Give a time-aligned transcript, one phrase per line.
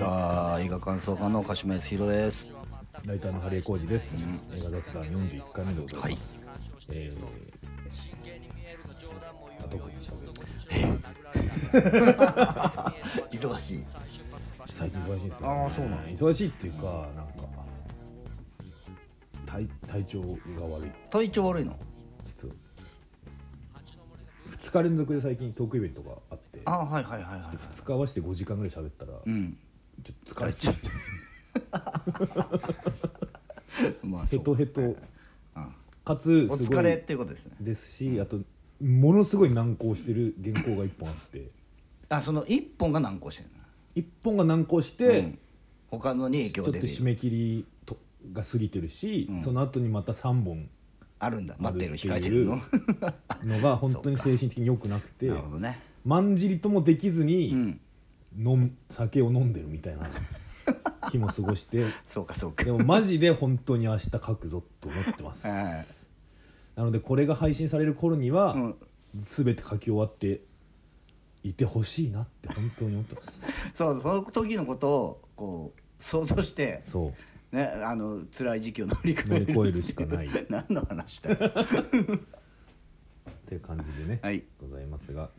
[0.00, 2.52] あー映画感想家の鹿島康弘です。
[3.04, 4.16] ライターのハリエ浩二です、
[4.54, 6.18] 映画雑談41回目でございます、はい。
[6.90, 7.18] えー
[9.58, 10.32] あ特に喋る
[13.30, 13.84] 忙しい
[14.66, 17.32] 最近忙しいですよ、あーそうなの忙しいっていうかなんか
[19.46, 20.28] 体体調が
[20.70, 22.56] 悪い体調悪いのちょっと
[24.58, 29.56] 2日連続で最近トークイベントがあってあーはいはいはいはい2日合わせて5時間ぐらい喋ったら、うん
[30.26, 30.88] 疲れちゃって。
[34.06, 34.80] まあヘトヘト。
[34.80, 34.96] うん。
[36.04, 37.56] かつお疲れっていうことですね。
[37.60, 38.40] ですしあと
[38.82, 41.50] ものすごい難航してる原稿が1本あって。
[42.08, 43.50] あその一本が難航してる
[43.96, 45.38] 1本が難航しのて、うん。
[45.90, 47.96] 他のに影ちょ響出てるっと締め切りと
[48.32, 49.42] が過ぎてるし、うん。
[49.42, 50.68] その後にまた3本。
[51.18, 51.56] あるんだ。
[51.58, 52.60] 待ってる控えてるの？
[53.42, 55.28] のが 本当に精神的に良くなくて。
[55.28, 55.80] なるほどね。
[56.04, 57.80] まんじりともできずうに、ん
[58.38, 60.08] 飲む酒を飲んでるみたいな
[61.10, 61.84] 日も過ごして。
[62.06, 62.64] そうかそうか。
[62.64, 65.46] でもマジで本当に明日書くぞと思ってます。
[65.46, 65.86] はい。
[66.76, 68.76] なのでこれが配信される頃には、うん。
[69.22, 70.42] 全て書き終わって
[71.42, 73.44] いてほしいなって本当に思ってます。
[73.72, 77.14] そうその時のことをこう想像してそ
[77.52, 77.56] う。
[77.56, 79.46] ねあの辛い時期を乗り越乗える。
[79.46, 80.26] り越えるしかない。
[80.26, 81.36] っ 何の話だよ。
[83.46, 84.44] ていう感じでね、はい。
[84.60, 85.30] ございますが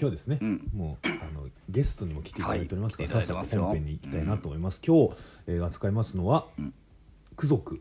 [0.00, 0.70] 今日ですね、うん。
[0.74, 3.26] もうあのゲストにも来ていただいておりますから、はい。
[3.26, 5.14] さっ本編に行きたいなと思います、今日、
[5.46, 6.74] えー扱いますのはうん
[7.36, 7.80] 「ク族」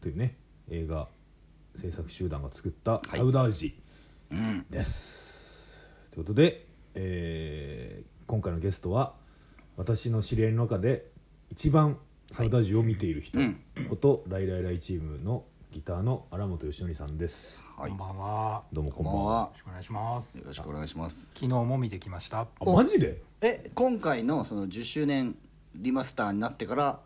[0.00, 0.36] というね
[0.68, 1.08] 映画
[1.76, 3.10] 制作集団が作ったい。
[3.16, 3.80] サウダージ
[4.30, 4.66] うん。
[4.68, 5.74] です、
[6.10, 9.14] ということで、えー今回のゲストは
[9.76, 11.10] 私の知り合いの中で
[11.50, 11.98] 一番
[12.30, 13.40] サウダージを見ている人。
[13.40, 13.60] うん。
[13.88, 18.62] こと、ライライライチームのギターの荒本義則さんですはいこんばんは。
[18.74, 20.44] どうもここんばんはよろしくお願いしますよ。
[20.48, 22.40] ろしくお願いします昨日も見てきました。
[22.40, 23.22] あマジで？
[23.40, 25.34] え今回のその10周年
[25.74, 27.00] リマスターになってから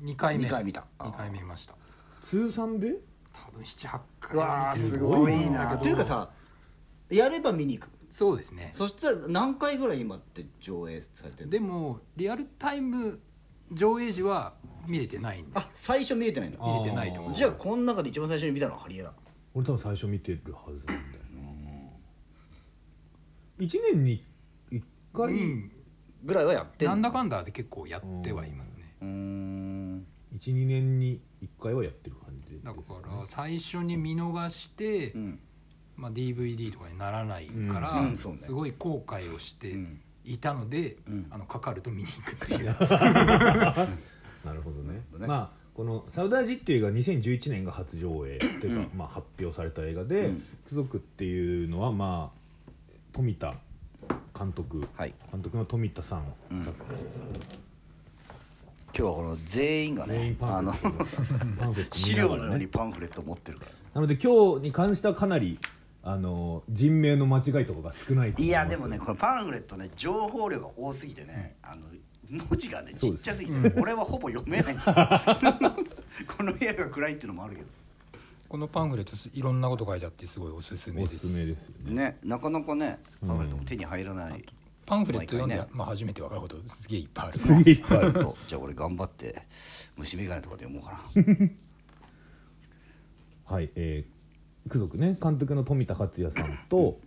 [0.00, 0.52] 二回目です。
[0.54, 1.74] 二回見た二回目見ました。
[2.22, 2.94] 通算で？
[3.34, 6.30] 多分七八回うわーすごいなんだけどというかさ
[7.10, 8.72] やれば見に行くそうですね。
[8.74, 13.20] そしたら何回ぐらい今って上映されてるでもリアルタイム
[13.70, 14.54] 上映時は
[14.88, 15.70] 見れてないんであす。
[15.74, 17.34] 最初見れてないんだあ見れてないと思う。
[17.34, 19.12] じゃあこの中で一番最初に見たのはハリエだ
[19.54, 21.24] 俺多分最初見てるはずなんだよ
[23.58, 24.24] 1年に
[24.70, 24.82] 1
[25.14, 25.70] 回、うん。
[26.24, 28.96] ぐらいはやってなんだかんだで結構やってはいますね。
[29.00, 30.06] うーん。
[30.36, 35.38] 12年に1回はやってる感じです、だね、から最初に見逃して、うん。
[35.96, 38.06] まあ DVD とかにならないから、うん。
[38.06, 38.16] うんね。
[38.16, 40.00] すごい後悔をしてうん。
[40.24, 41.26] いたので、うん。
[41.30, 42.74] あのかかると見に行くっていう。
[44.44, 44.94] なるほどね。
[44.94, 45.26] なるほどね。
[45.28, 48.98] まあこの「サウダージ」っていう映画2011年が初上映というか、うん。
[48.98, 53.54] まあ、発表された映画でうん「ク族」っていうのはまあ富田
[54.38, 54.86] 監督。
[54.96, 55.14] はい。
[55.32, 56.62] 監督の富田さん、うん。
[56.62, 56.72] 今
[58.92, 60.72] 日はこの全員がねあの
[61.92, 63.70] 資料のようにパンフレット持ってるから。
[63.94, 65.58] なので今日に関してはかなり
[66.02, 71.82] あの人名の間違いとかが少ないいやでもねこのパンフレットね情報量が多すぎてねあの
[72.38, 74.76] 文字がねちっちゃすぎて俺はほぼ読めない。
[74.84, 77.68] この部屋が暗いっていうのもあるけど。
[78.48, 81.26] このパンフレットすいろんなこと書いてあってすごいおすすめおです。
[81.26, 81.94] すすめですよね。
[81.94, 83.28] ねなかなかねうん。
[83.28, 84.44] パンフレットも手に入らない。
[84.86, 87.38] パンフレット読んで、ねまあ、初めて分かることすげえいっぱいある。
[87.38, 88.36] すげえいっぱいあると。
[88.46, 89.42] じゃあ俺頑張って
[89.96, 91.50] 虫眼鏡とかで読もうかな。
[93.56, 97.00] はい、えー、ク族ね監督の富田克也さんと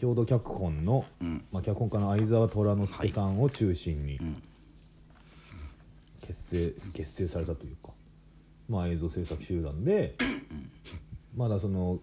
[0.00, 1.44] 共同脚本の、うん。
[1.50, 4.42] まあ、脚本家の相沢虎之助さんを中心にうん。
[6.22, 7.90] 結成,、結成されたというか、
[8.68, 10.14] まあ、映像制作集団で
[11.34, 12.00] まだその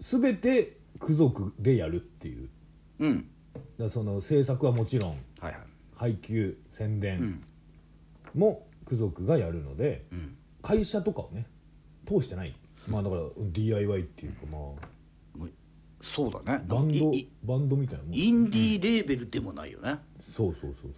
[0.00, 2.48] 全てク族でやるっていう。
[2.98, 3.16] うん。
[3.54, 5.54] だからその制作はもちろんはいはい。
[5.94, 7.44] 配給宣う伝ん。
[8.34, 10.36] もク族がやるので、うん。
[10.62, 11.46] 会社とかをね
[12.06, 12.54] 通してない。
[12.88, 14.86] まあだから DIY っていうかまあ
[16.00, 16.64] そうだね。
[16.66, 17.12] バンド
[17.44, 19.98] バンドみたいなもんインディーレーベルでもないよね、も
[20.34, 20.90] そうそうそう。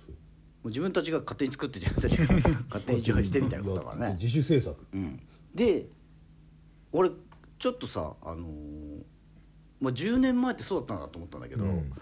[0.64, 2.24] う自分たちが勝手に作って自分たちが
[2.70, 4.14] 勝手に上映してみたいなことだからね。
[4.14, 4.76] 自主制作。
[4.92, 5.20] うん、
[5.54, 5.88] で
[6.92, 7.10] 俺
[7.58, 9.02] ちょっとさあのー
[9.80, 11.92] まあ、10年前ってそうだったんだと思ったんだけど、うん。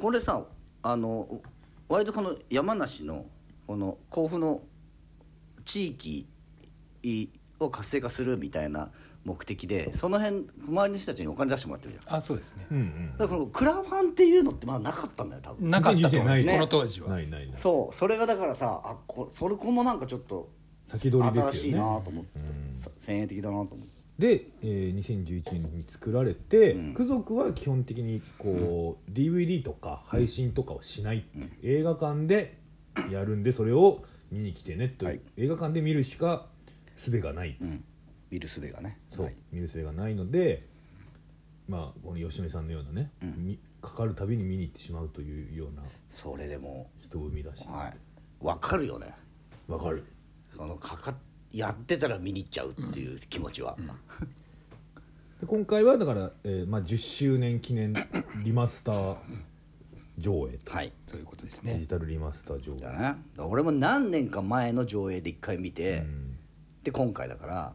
[0.00, 0.46] これさ
[0.82, 1.42] あの
[1.88, 3.26] 割とこの山梨の
[3.66, 4.62] この甲府の
[5.66, 6.26] 地域
[7.60, 8.90] を活性化するみたいな
[9.24, 12.16] 目的でその辺周りの人たちにお金出してもらってるじゃん。
[12.16, 12.66] あそうですね。
[12.70, 15.70] うんうんだからクラファンっていうのってまだなかったんだよ多分。
[15.70, 17.08] なかったと思います、ねこの当時は。
[17.10, 17.56] ないないない。
[17.56, 17.94] そう。
[17.94, 20.50] それがだからさあこそれこもなんかちょっと
[20.86, 21.52] 先取りですよね。
[21.52, 22.76] 新しいなと思って、うん。
[22.76, 23.98] さ先鋭的だなと思って。
[24.18, 26.94] で、えー2011年に作られて、うん。
[26.94, 32.58] ク族は基本的にこう、DVD とか配信とかをしないっていう、映画館で
[33.12, 35.20] やるんでそれを見に来てねという、はい。
[35.36, 36.46] 映画館で見るしか
[36.96, 37.84] 術がない、うん
[38.30, 39.36] 見る術がねそう、はい。
[39.52, 40.66] 見る術がないので
[41.68, 43.46] まあこの吉野さんのようなね、うん。
[43.46, 47.62] みかかるたびに見に行ってしまうというようなそれでも人を生み出し。
[47.62, 47.96] てはい。
[48.40, 49.14] 分かるよね。
[49.68, 50.04] わ、かる。
[50.56, 51.14] そのかか
[51.52, 53.76] やってたら見に行っちゃうっていう気持ちは、
[55.40, 57.94] で今回はだから、えーまあ、10周年記念
[58.44, 59.16] リマスター
[60.18, 60.72] 上映と。
[60.72, 60.92] はい。
[61.06, 62.78] そういうことですデジねタルリマスター上映。
[62.78, 66.36] だねだから俺も何年か前の上映で一回見て、うん。
[66.82, 67.72] で今回だから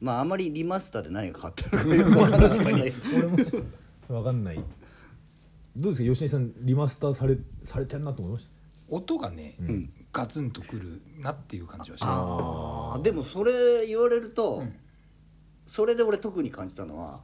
[0.00, 2.48] まああまりリマスターで何が変わってるのかよくわから
[2.78, 2.92] ない。
[3.16, 3.62] 俺もちょっ
[4.06, 4.64] と分かんない。
[5.76, 8.48] どうですか吉根さんリマスターされされてんなと思いまし
[8.88, 9.90] 音がね、ん。
[10.12, 14.30] ガツンとくるなっていう感じはしたあーでもそれ言われる。
[14.30, 14.74] と、うん
[15.66, 17.20] それで俺特に感じたのは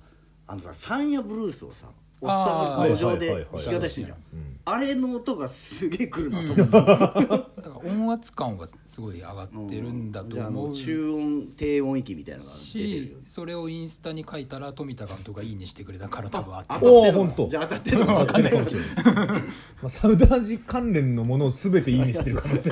[0.47, 1.53] あのさサンヤブルー。
[1.53, 1.89] スをさ
[2.23, 4.19] おっさんが路上で弾き語りしてるじゃん。
[4.63, 17.25] あれの音がすげえくるなと思った、だから音圧感はすごい上がってるんだとじゃああの思う中音低音域みたいなのが出てるしそれをインスタに書いたら富田監督がいいにしてくれたから多分あって当たおってるの？
[17.25, 19.43] ーほんとじゃあ当たってるのか分かんないかもしれない、ま
[19.85, 22.63] あ、サウダージ関連のものを全ていいにしてる可能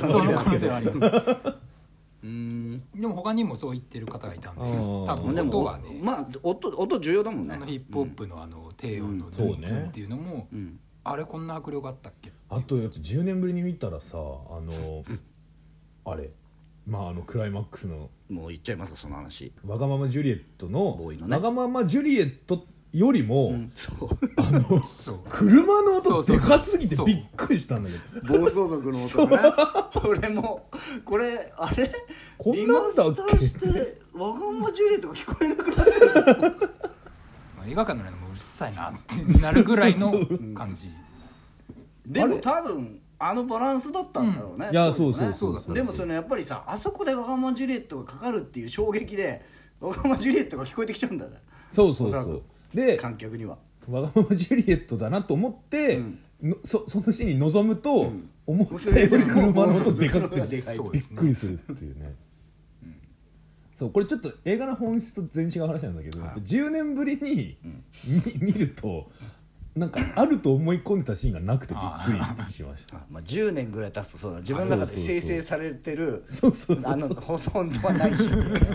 [0.59, 1.59] 性はあります。
[2.23, 2.83] うん。
[2.95, 7.55] でも他にもそう言ってる方がいたんで多分でも音はね、まあ音音重要だもんね。
[7.55, 9.67] あのヒップホップのあの低音のうんドゥンそうね。
[9.67, 10.81] ドゥンっていうのも、うん。
[11.05, 12.33] あれこんな迫力あったっけ？
[12.49, 15.05] あとやっぱ10年ぶりに見たらさあの
[16.07, 16.31] あれ
[16.87, 18.09] まああのクライマックスの。
[18.31, 19.53] もう言っちゃいますかその話。
[19.67, 21.37] わがままジュリエットのボーイのね。
[21.37, 24.09] わがままジュリエットよりも、そう。
[24.37, 25.21] あのそう。
[25.31, 26.49] 車の音そうそうそう。
[26.51, 28.39] でかすぎてびっくりしたんだけど。
[28.39, 29.53] 暴走族の音がね
[30.07, 30.69] 俺も
[31.07, 31.91] これあれ？
[32.37, 33.21] こんなんだっけ？
[33.23, 36.07] リマスターしてわがままジュリエットが聞こえなくなってる
[36.41, 36.88] まあ
[37.69, 40.13] 映画館の中でもうるさいなってなるぐらいの
[40.55, 40.91] 感じ。
[42.07, 49.45] でも多分あのバランスだったんだろうね、いやそうそうそうでもそのやっぱりさあそこでわがままジュリエットがかかるっていう衝撃で
[49.81, 51.33] わがままジュリエットが聞こえてきちゃうんだね。
[51.73, 52.43] そうそうそう。
[52.75, 53.59] で観客には。
[53.91, 56.19] わがままジュリエットだなと思って、うん。
[56.43, 58.31] のそそのシーンに臨むと、ん。
[58.49, 62.15] 思ったより車の音でかくてでかいそうですねびっくりするっていうね、
[63.79, 66.29] そうこれちょっと映画の本質と全然違う話なんだけど、はい。
[66.31, 67.85] やっぱ10年ぶりにん。
[68.41, 69.09] 見見ると
[69.77, 72.97] なんかあると思い込んでたシーンがなくてびっくりしました。
[72.97, 74.41] あまあ、10年ぐらい経つとそうだ。
[74.41, 78.29] 自分の中で生成されてるそうそうそうあのほとんどはないし。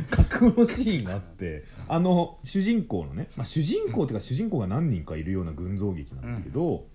[0.10, 6.86] 架空のシーンがあってあの主人公のね、まあ、主人公っていうか主人公が何人かいるような群像劇なんですけど、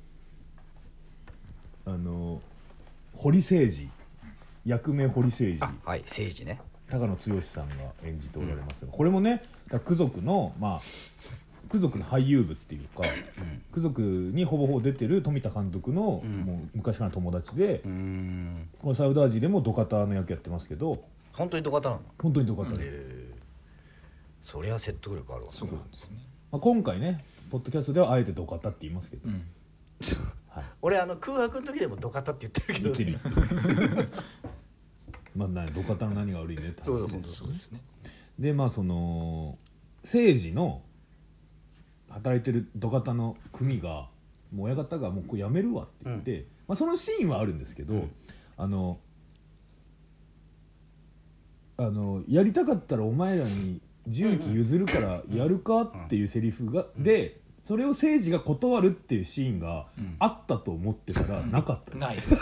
[1.84, 2.40] あの
[3.12, 3.90] 堀誠二。
[4.64, 5.58] 役名堀誠二。
[5.60, 7.74] あはい政治ね高野剛さんが
[8.04, 9.42] 演じておられますがこれもね
[9.84, 10.80] ク族のまあ
[11.68, 13.02] ク族の俳優部っていうか、
[13.72, 16.30] ク族にほぼほぼ出てる富田監督の、ん。
[16.40, 18.68] もう昔からの友達で、うーん。
[18.80, 21.04] このサウダージでもドカタの役やってますけど。
[21.34, 22.02] 本当にドカタなの？
[22.22, 23.34] 本当にドカタで、え。
[23.34, 23.38] ー
[24.42, 25.50] そりゃ説得力あるわ。
[25.50, 26.16] そうなんですね。
[26.50, 29.42] まあ、今回ねポッドキャストではあえてドカタって言いますけど、うん。
[30.48, 34.06] はい、俺あの空白の時でもドカタって言ってるけど
[35.38, 37.80] まあ何ドカタの何が悪いねって話ですね。
[38.38, 39.56] でまあその
[40.02, 40.82] 政治の
[42.08, 44.08] 働いてる土方の組が
[44.52, 48.10] もう親方がもうこれやめるわって言って、まあ、そのシーンはあるんですけど、うん。
[48.56, 48.98] あの
[51.76, 60.16] あのやりたかったらお前らに重機譲るからやるかっていうセリフが、でそれを政治が断るっていうシーンがうん。
[60.18, 61.98] あったと思ってたら なかったです。
[61.98, 62.38] ないですね。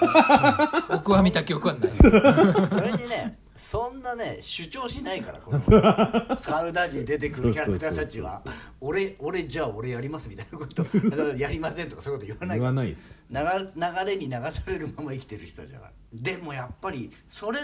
[0.90, 1.90] 僕は見た記憶はない。
[1.92, 8.42] それにねそんなね主張しないからこのサウダージに出てくるキャラクターたちは。
[8.80, 10.82] 俺俺じゃあ俺やりますみたいなこと。
[10.82, 12.58] だからやりませんとかそういうこと言わない。
[12.58, 13.02] 言わないです。
[13.30, 17.60] 流流れに流されるまま生きてる人たちだからでもやっぱりそれ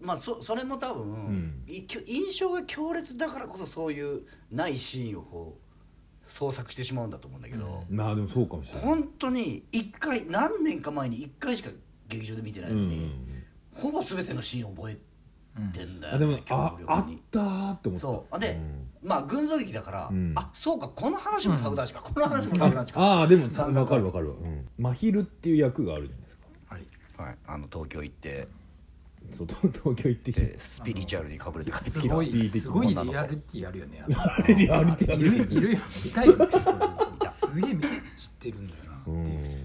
[0.00, 1.62] まあそそれも多分、ん。
[1.66, 5.61] いき印象が強烈だからこそそういうないシーンをこう
[6.32, 8.82] 創作してしまうんだと思うんだけど、まあでもそうかもしれない。
[8.82, 11.70] 本当に一回何年か前に1回しか
[12.08, 12.90] 劇場で見てないのに、うん。
[12.90, 13.42] うんうん
[13.74, 14.98] ほぼ全てのシーン覚え
[15.72, 18.00] てんだよ、あでもねああったーって思った。
[18.00, 18.38] そう。
[18.38, 18.86] で、ん。
[19.02, 20.32] まあ群像劇だから、うん。
[20.36, 23.96] あそうかこの話もサウダージか、この話もサウダージか、ああでも分か。
[23.96, 26.44] る分かるわ、うん、真昼っていう役があるじゃないですか。
[26.66, 27.28] はい。
[27.28, 28.48] はい、あの東京行って、
[29.36, 30.42] そう東東京行ってきて。
[30.42, 32.14] えースピリチュアルにかぶれて帰ってすきた。
[32.14, 34.04] ごいすごいリアリティあるよね
[34.48, 35.30] リアリティあいる。
[35.30, 36.26] るいるよ見たい。
[36.28, 36.48] よね
[37.30, 37.74] すげえ
[38.16, 39.02] 知ってるんだよな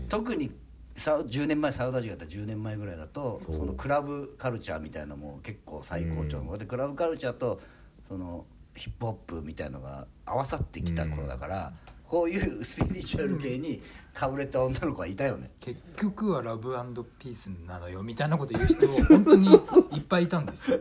[0.10, 0.52] 特に
[0.96, 7.62] さ10年前サウダージがやった10年前ぐらいだとそのクラブカルチャーみたいなのも結構最高潮の、でクラブカルチャーと
[8.08, 8.46] その
[8.76, 13.82] ヒップホップみたいのが合わさってきた頃だから、こういうスピリチュアル系に
[14.18, 15.52] かぶれた女の子はいたよね。
[15.60, 16.74] 結局はラブ
[17.20, 19.56] ピースなのよみたいなこと言う人本当にい
[20.00, 20.80] っぱいいたんですよ。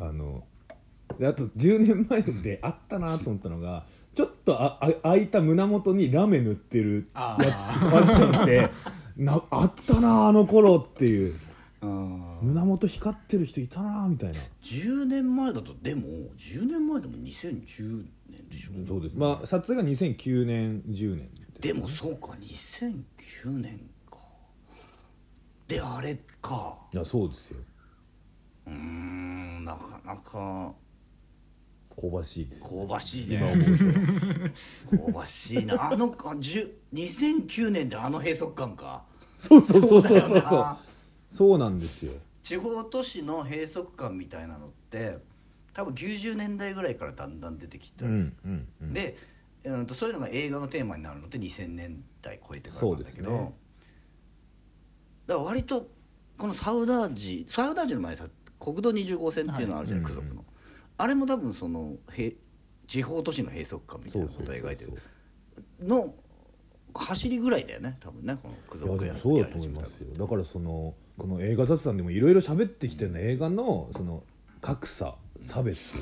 [0.00, 0.42] あの
[1.16, 8.70] であと10年前であったなと思ったのがちょっとああ開いた胸元にラメ塗ってるあやつファッションって
[9.16, 11.38] なあったなあの頃っていう。
[11.82, 12.38] うん。
[12.42, 14.40] 胸元光ってる人いたなみたいな。
[14.62, 16.02] 10年前だとでも
[16.36, 18.08] 10年前でも2010年
[18.54, 18.70] でしょ。
[18.86, 21.28] そうですまあ撮影が2009年10年
[21.60, 23.78] でもそうか2009年
[24.10, 24.18] か。
[25.66, 26.76] であれか。
[26.92, 27.56] いやそうですよ。
[28.66, 30.74] うーんなかなか。
[31.96, 35.06] 香ばしいです香ばしい今ね思うと。
[35.06, 35.90] 香ばしいな。
[35.92, 39.04] あのか10 2009年であの閉塞感か。
[39.36, 40.40] そうそうそうそうだそう。
[40.40, 40.76] そう
[41.30, 42.12] そうなんですよ。
[42.42, 45.16] 地方都市の閉塞感みたいなのって
[45.74, 48.92] 多分90年代ぐらいからだんだん出てきた、うんうんうん。
[48.92, 49.16] で、
[49.64, 53.54] うん、とそういうのが映画のテーマになるのって2000年代超えてからなんだけど、ね。
[55.26, 55.88] だから割と
[56.38, 58.26] このサウダージサウダージの前にさ
[58.60, 60.44] 国道20号線っていうのあるじゃない、はい区族の、
[60.96, 62.34] あれも多分そのへ
[62.86, 64.92] 地方都市の閉塞感みたいなことを描いてる。
[65.80, 66.14] の
[66.96, 70.14] 走りぐらいだよね多分ねこの区いや族やでもそうだと思いますよ。
[70.16, 73.18] だからそのこの映画雑談でもいろいろ喋ってきてるの。
[73.18, 74.22] 映画のその
[74.60, 75.94] 格差差別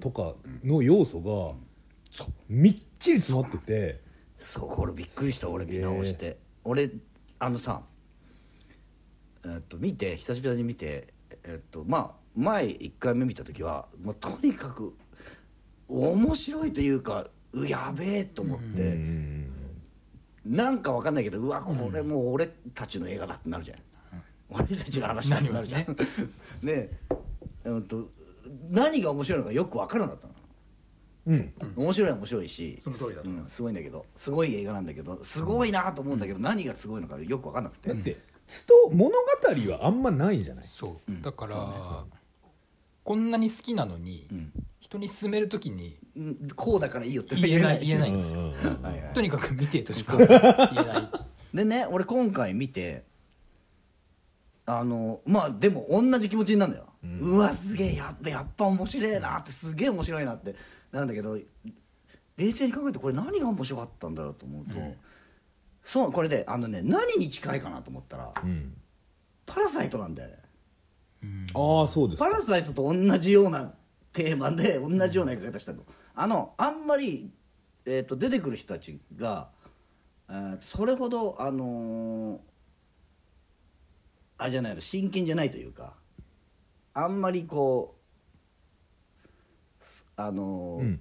[0.00, 4.00] とかの要素がみっちり詰まってて。
[4.38, 6.38] そうこれびっくりした俺見直して。
[6.64, 6.90] 俺
[7.38, 7.82] あのさ
[9.44, 11.08] えっと見て久しぶりに見て
[11.44, 14.94] えっとまあ前1回目見た時はもうとにかく
[15.88, 19.52] 面白いというかうやべえと思って、うん。
[20.44, 23.78] なんかわかんないけどうわこれもう俺たちの映画だってなるじゃん、
[24.48, 25.86] 俺たちの話だってなるじゃん。
[25.86, 25.94] な
[26.62, 26.90] で、
[27.64, 28.08] うんと
[28.70, 30.34] 何が面白いのかよくわからなかったの。
[31.26, 31.52] うん。
[31.76, 33.28] 面白いは面白いしその通りだと。
[33.28, 39.16] 思いうんすごいんだけどすごい映画なんだけどすごいなと思うんだけど、何がすごいのかよく分かんなくて、だってスト物語
[39.72, 40.64] はあんまないじゃない。
[40.66, 41.12] そう。
[41.12, 41.22] うん。
[41.22, 42.04] だから、
[43.04, 44.52] こんなに好きなのに、うん。
[44.80, 46.48] 人に勧めるときにうん。
[46.56, 47.86] こうだからいいよって言えない。
[47.86, 49.12] 言えないんですよ、うんうんうんはいはい。
[49.12, 51.10] とにかく見てとしか言えない。
[51.54, 53.04] でね俺今回見て
[54.66, 60.54] あのまあでも同じ気持ちになるんだよ、ううんわすげえやっぱやっぱ面白いなってすげえ面白いなって。
[60.92, 61.38] なんだけど
[62.36, 64.94] 冷静に考えてこれ何が面白かったんだろうと思うと、うん。
[65.82, 68.74] そうこれであのね何に近いかなと思ったらうん。
[69.46, 70.36] パラサイトなんだよね。
[71.22, 71.46] うん。
[71.54, 73.72] ああそうですパラサイトと同じような
[74.12, 75.84] テーマで同じような描き方したの。
[76.14, 77.30] あのあんまり、
[77.86, 79.48] えー、と出てくる人たちが、
[80.28, 82.38] えーそれほどあのー
[84.38, 85.94] あれじゃないの真剣じゃないというか
[86.94, 87.96] あんまりこ
[89.80, 91.00] うすあのーうん。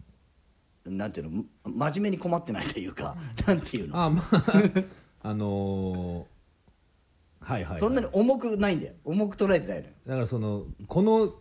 [0.98, 3.16] なんていうの真面目に困ってないというか、
[3.46, 4.02] なんていうの。
[4.02, 4.44] あまあ
[5.22, 6.26] あのー
[7.42, 7.80] はいはいはい。
[7.80, 8.94] そんなに重くないんだよ。
[9.04, 9.94] 重く捉えてないのよ。
[10.08, 11.36] だからそのこの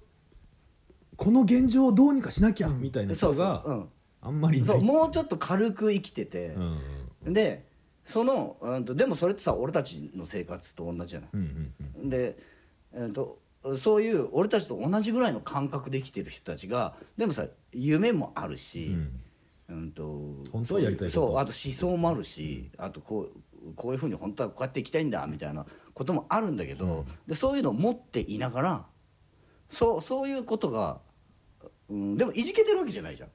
[1.16, 3.88] この現状をどうにかしなきゃみたいな人がうん。
[4.20, 4.68] あんまりいない。
[4.68, 6.54] そうもうちょっと軽く生きてて、
[7.24, 7.32] うん。
[7.32, 7.66] で
[8.04, 11.30] その、うんと、でもそれってさ俺たちの生活と同じじゃない。
[11.34, 12.08] うんうんうん。
[12.10, 12.38] で、
[12.92, 13.38] えー、と
[13.76, 18.96] そういう俺たちと同じぐらいの感覚で生きてる人たちがでもさ夢もあるし、
[19.68, 19.92] うん。
[19.92, 20.02] と
[20.50, 23.28] 本当はやりたいそうあと思想もあるしあとこ
[23.66, 28.86] うこういうふうに本当はこうやっていきたいんだみたいなこともあるんだけど、でそういうのを持っていながら
[29.68, 31.00] そうそういうことが、
[31.90, 33.28] うん、でもいじけてるわけじゃないじゃん。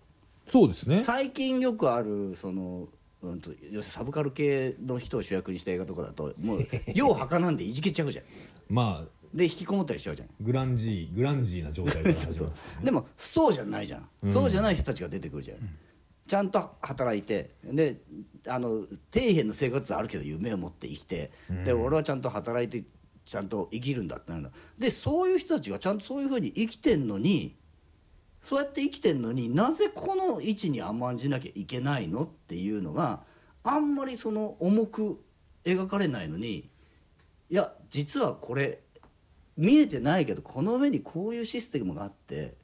[0.49, 1.01] そうですね。
[1.01, 2.87] 最近よくあるその、
[3.21, 8.25] うん、と要すサブカル系の人を主役にした映画とかだともう ようはかなんでいじけちゃうじゃん。
[8.69, 10.29] まあで引きこもったりしちゃうじゃん。
[10.41, 12.51] グランジーグランジーな状態から そうそう。
[12.83, 14.33] でもそうじゃないじゃん、うん。
[14.33, 15.57] そうじゃない人たちが出てくるじゃん、
[16.27, 18.01] ちゃんと働いてで
[18.47, 21.31] あの底辺の生活はあるけど夢を持って生きて、
[21.65, 21.83] でうん。
[21.83, 22.87] 俺はちゃんと働いて
[23.25, 24.51] ちゃんと生きるんだってなるんだ。
[24.77, 27.55] でそういう人たちがちゃんとそういうふうに生きてんのに
[28.41, 33.23] そうやって生きてんのになぜこの位置に甘んじなきゃいけないのっていうのが
[33.63, 35.23] あんまりその重く
[35.63, 36.69] 描かれないのに
[37.49, 38.82] いや実はこれ
[39.57, 42.55] 見えてないけどこの上にこういうシステムがあって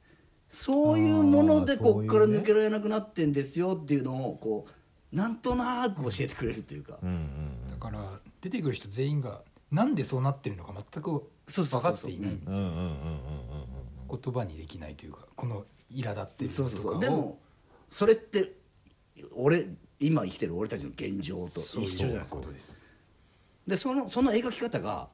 [0.48, 4.66] そういうものでこっから抜けられなくなってんですよっていうのをこ
[5.12, 12.30] うなんとなく教えてくれるというか、うんうんだから出てくる人全員がなんでそうなってるのか全く分かっていない。
[12.32, 12.66] んですよ
[14.22, 17.00] 言葉にできないというかこの苛立ってるそうそうそう。
[17.00, 17.38] でも
[17.90, 18.52] それって
[19.34, 19.66] 俺
[20.00, 22.16] 今生きてる俺たちの現状と一緒じゃない
[22.52, 22.86] です。
[23.66, 25.08] でそのその描き方が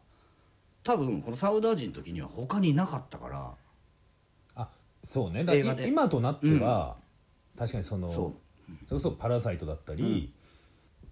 [0.87, 3.51] 多分このサウダージの時には他になかったから。
[4.55, 4.69] あ
[5.03, 5.41] そうね。
[5.41, 5.89] だから映画で。
[5.89, 6.97] 今となっては、
[7.59, 8.33] 確かにそのそう。
[8.89, 10.33] それこそ「パラサイト」だったり、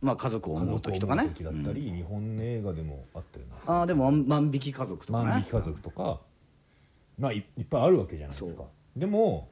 [0.01, 1.25] まあ家族を家思う時とかね。
[1.35, 3.75] 時だったり、日本の映画でもあったよな。
[3.81, 5.25] ああでも万万引き家族とかね。
[5.27, 6.21] 万引き家族とか、
[7.19, 8.63] まあいいっぱいあるわけじゃないですか。
[8.63, 9.49] そでも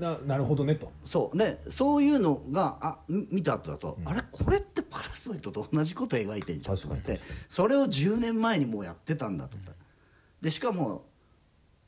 [0.00, 0.90] ななるほどねと。
[1.04, 1.38] そう。
[1.38, 4.08] でそういうのがあみ見た後だと、うん。
[4.08, 4.22] あれ？
[4.32, 6.74] これってパラサイトと同じこと描いてんじゃん。
[6.76, 9.56] ってそれを10年前にもうやってたんだと。
[9.56, 9.72] 思って
[10.42, 11.06] でしかも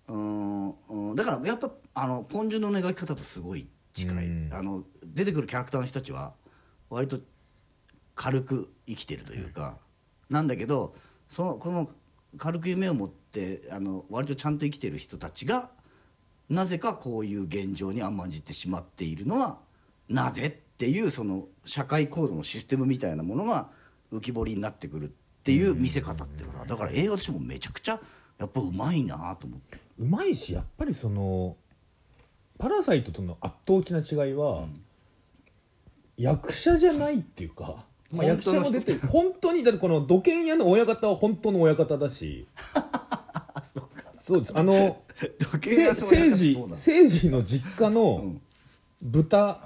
[0.08, 4.50] うーんうんだからやっぱあのポン・ジュノの描き方とすごい近い、うん。
[4.50, 6.32] あの出てくるキャラクターの人たちは
[6.88, 7.18] 割と
[8.14, 9.76] 軽く生きてるというか、
[10.30, 10.94] なんだけど
[11.28, 11.90] そのこの
[12.38, 15.70] 軽く夢を持ってあの割とちゃんと生きてる人たちが
[16.48, 19.58] なぜかこういう現状に甘んじてしまっているのは
[20.08, 23.68] なぜっていうその社会構造のシステムみたいなものが
[24.12, 25.08] 浮き彫りになってくるっ
[25.44, 28.00] ていう見せ方っていうのがだから映画としてもめちゃくちゃ
[28.40, 29.78] やっぱうまいなと思って。
[30.00, 31.56] うまいしやっぱりその
[32.58, 34.66] 「パラサイト」との圧倒的な違いは、
[36.16, 38.98] 役者じゃないっていうか、まあ、役者も出てる。
[39.06, 42.48] 本当にだってこの土建屋の親方は本当の親方だし。
[44.20, 44.52] そうです。
[44.56, 45.00] あの
[45.62, 48.34] せ政治政治の実家の
[49.02, 49.60] 豚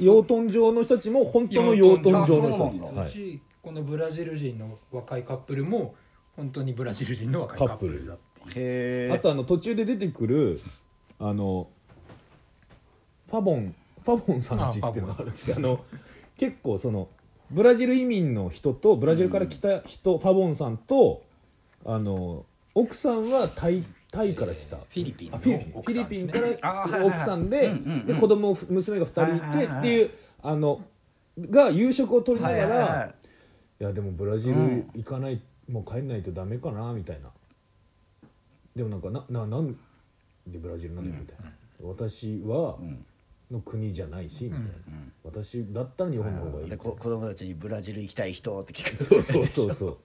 [0.00, 2.78] 養豚場の人たちも本当の養豚場の人たち。
[2.78, 2.96] だはい。
[2.96, 5.94] だし、このブラジル人の若いカップルも
[6.36, 9.08] 本当にブラジル人の若いカップルだっていう。
[9.08, 10.60] へあとあの途中で出てくる
[11.18, 11.68] あの
[13.30, 15.84] ファボンファボンさんちっていうのがあるんですけど
[16.36, 17.08] 結構その
[17.50, 21.22] ブラジル移民の人とブラジルから来た人、ファボンさんと
[21.84, 22.44] あの
[22.74, 26.28] 奥さんはタイタイから来た、フィリピンのあフィリピン。
[26.28, 27.72] から奥さんで,、
[28.06, 30.10] で子供娘が2人いて、はいはいはいっていう
[30.42, 30.80] あの
[31.50, 33.14] が夕食を取りながら、はいはいはい。
[33.80, 34.90] いやでもブラジルうん。
[34.94, 37.30] 行かない、もう帰んないとダメかなみたいな。
[38.76, 39.72] でもなんかなななん
[40.46, 41.50] でブラジルなんだよみたいな、
[41.82, 43.04] 私はん。
[43.50, 46.70] の国じゃないしみたいな、うん私だったら日本の方がいい。
[46.70, 49.98] でこ子供たちにブラジル行きたい人って聞くそうそうそうそう、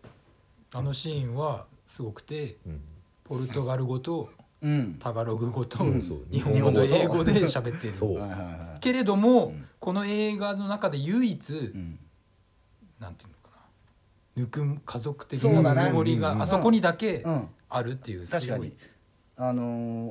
[0.73, 2.81] あのシーンはすごくてうん、
[3.27, 4.29] ポルトガル語と
[4.61, 4.95] うん。
[4.99, 6.25] タガログ語とそうそう。
[6.31, 6.83] 日本語と。
[6.83, 8.15] 英語で喋ってるそう。
[8.17, 8.79] はいはいはい。
[8.79, 11.99] けれども、この映画の中で唯一、うん
[12.99, 13.55] なんていうのか
[14.35, 14.41] な。
[14.41, 15.63] ぬく家族的そうだね。
[15.75, 17.47] なぬくもりがあそこにだけうん。
[17.69, 18.47] あるっていうすごい。
[18.47, 18.73] 確かに
[19.35, 19.63] あの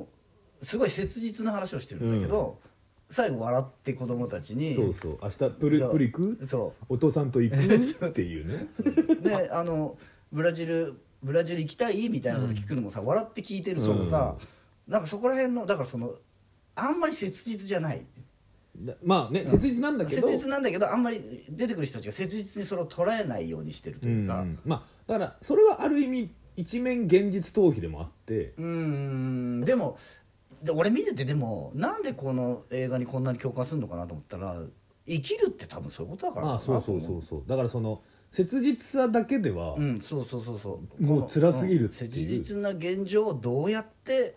[0.02, 0.05] ー
[0.62, 2.61] すごい切実な話をしてるんだけど、
[3.11, 5.18] 最後笑って子供たちにそうそう。
[5.22, 5.90] 明日プリそう。
[5.90, 6.46] プリ行く？
[6.46, 7.59] そお父さんと行く？
[8.09, 8.68] っていうね。
[8.79, 9.98] うであの
[10.33, 12.08] ブラジルブラジル行きたい？
[12.08, 14.36] みたいなこと聞くのもさ、笑って聞いてるからさ、
[14.86, 16.14] なんかそこら辺のだからその
[16.76, 18.06] あんまり切実じゃない。
[18.78, 28.54] だまあね切実なんだけど、切実なんだけどあんまり出てくる人たちが切実にそれを捉えないようにしてるというか、うんまあだからそれはある意味一面現実逃避でもあって。
[28.56, 29.60] うーん。
[29.62, 29.98] でも
[30.62, 34.62] で俺見ててでもなんでこの映画にこんなに共感するのかなと思ったら
[35.06, 37.42] 生きるって多分そういうことだからああそうそうそうそう。
[37.46, 38.00] だからその
[38.37, 41.03] 切実さだけでは、うんそうそうそうそう。
[41.03, 42.11] もう辛すぎるうんっていう。
[42.11, 44.37] 切実な現状をどうやって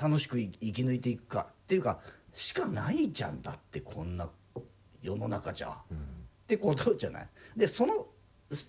[0.00, 2.00] 楽しく生生き抜いていくかっていうか
[2.32, 4.26] しかないじゃんだってこんな
[5.02, 5.74] 世の中じゃ、っ
[6.46, 7.28] てことじゃない？
[7.56, 8.06] でその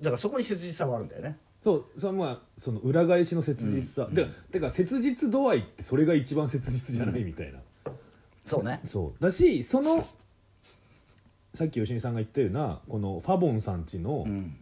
[0.01, 1.37] だからそこに切実さはあるんだよね。
[1.63, 7.59] そうそれはまあその裏返しの切実さ、でてか切実度合いってそれが一番切実じゃないみたいな、
[8.43, 8.81] そうね。
[8.85, 9.23] そう。
[9.23, 10.05] だしその
[11.53, 14.57] さっき吉見さんが言ったようなこのファボンさんちのうん。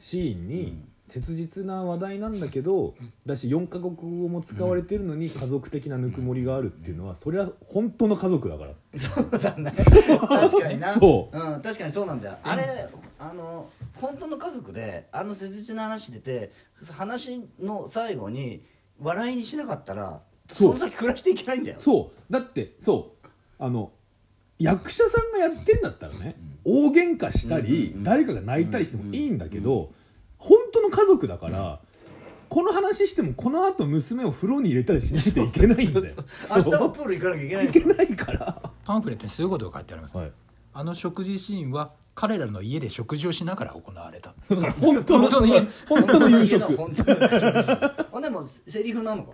[0.00, 2.94] シーンに切実な話題なんだけど
[3.26, 8.72] だし4カ国語も使われてるのに家族的なぬくもりがあるっていうのはそれは本当の家族だから。
[8.98, 9.70] そうだね。
[10.26, 11.36] 確かにな、そう。
[11.36, 12.38] ん、確かにそうなんだよ。
[12.42, 12.88] あれ
[13.18, 16.52] あの本当の家族であの切実な話出て
[16.92, 18.64] 話の最後に
[19.00, 21.76] 笑いにしなかったらその先暮らしていけないんだよ。
[21.78, 22.32] そう。
[22.32, 23.26] だってそう。
[23.58, 23.92] あの
[24.60, 29.90] 役者さんがやってんだったらね、大喧嘩したり、誰かが泣いたりしてもいいんだけど、
[30.36, 31.80] 本当の家族だから、
[32.50, 36.14] この話してもこのあと娘を風呂に入れたりしないといけないんだよ。
[36.50, 40.32] 明日もプール行かなきゃいけないいけないから、パンフレットにそういうことが書いてあります、はい、
[40.74, 44.34] あの食事シーンは彼らの家で食事をしながら行われた。
[44.80, 45.66] 本当の本当の家。
[45.88, 46.76] 本当の夕食。
[46.76, 49.32] 本当の夕食あ でもセリフなのか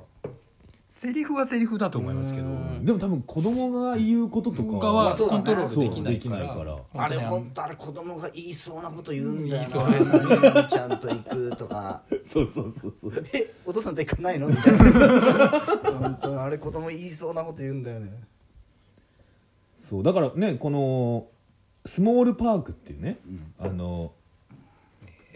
[0.97, 2.47] セリフはセリフだと思いますけど。
[2.81, 6.79] でも多分子供が言うこととか他はコントロールできないからそうできないから。
[7.05, 9.63] あれ本当あれ子供が言いそうなこと言うんだよな。
[9.63, 10.21] 言いそうですね。
[10.71, 13.27] ちゃんと行くとかそうそうそうそう。
[13.35, 14.49] えお父さんと行かないの？
[14.49, 14.81] みたいな。
[15.51, 18.13] 本当あれ子供言いそうなこと言うんだよね。
[19.79, 21.27] そうだからねこの
[21.85, 23.19] スモールパークっていうね、
[23.59, 24.13] あの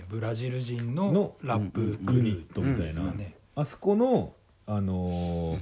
[0.09, 3.13] ブラジル人ののラップグループみたいな、
[3.57, 4.33] あそこの
[4.73, 5.59] あのー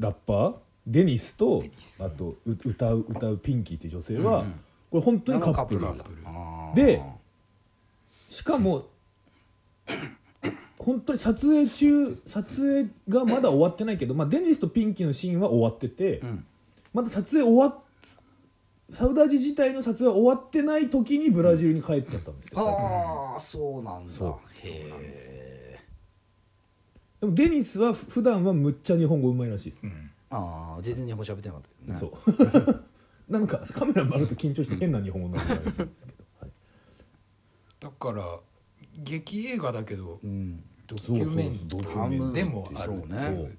[0.00, 0.54] ラッパー
[0.86, 1.62] デニスと
[2.00, 4.52] あとう歌う歌うピンキーっていう女性は、うんうん。
[4.90, 5.86] これ本当にカップル。
[6.74, 7.02] で
[8.30, 8.86] しかも
[10.78, 16.46] 本当に撮影中撮影がまだ終わってないけど、まあ、デニスとピンキーのシーンは終わってて、うん。
[16.94, 17.74] まだ撮影終わっ
[18.94, 24.12] サウダージ自体の撮影は終わってない時にブラジルに帰っちゃったんですよ、ああそうなんだ。
[24.14, 24.30] そう。
[24.54, 25.67] へそうなんですえ
[27.20, 29.70] でもデニスは普段はむっちゃ日本語うまいらしい。
[29.72, 30.10] です、うん。
[30.30, 31.98] ああ全然日本語喋ってなかったけどね。
[31.98, 32.84] そう。
[33.32, 35.90] なんかカメラ回ると緊張して変な日本語になるらしいですけど、
[36.40, 36.50] はい。
[37.80, 38.40] だから
[39.02, 40.62] 劇映画だけどうん。
[40.86, 43.58] ドキュメンそうそうトドキュメントでもあるそうねそう。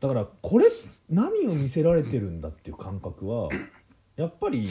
[0.00, 0.66] だからこれ
[1.08, 3.48] 何を見せられてるんだっていう感覚は
[4.16, 4.66] やっぱり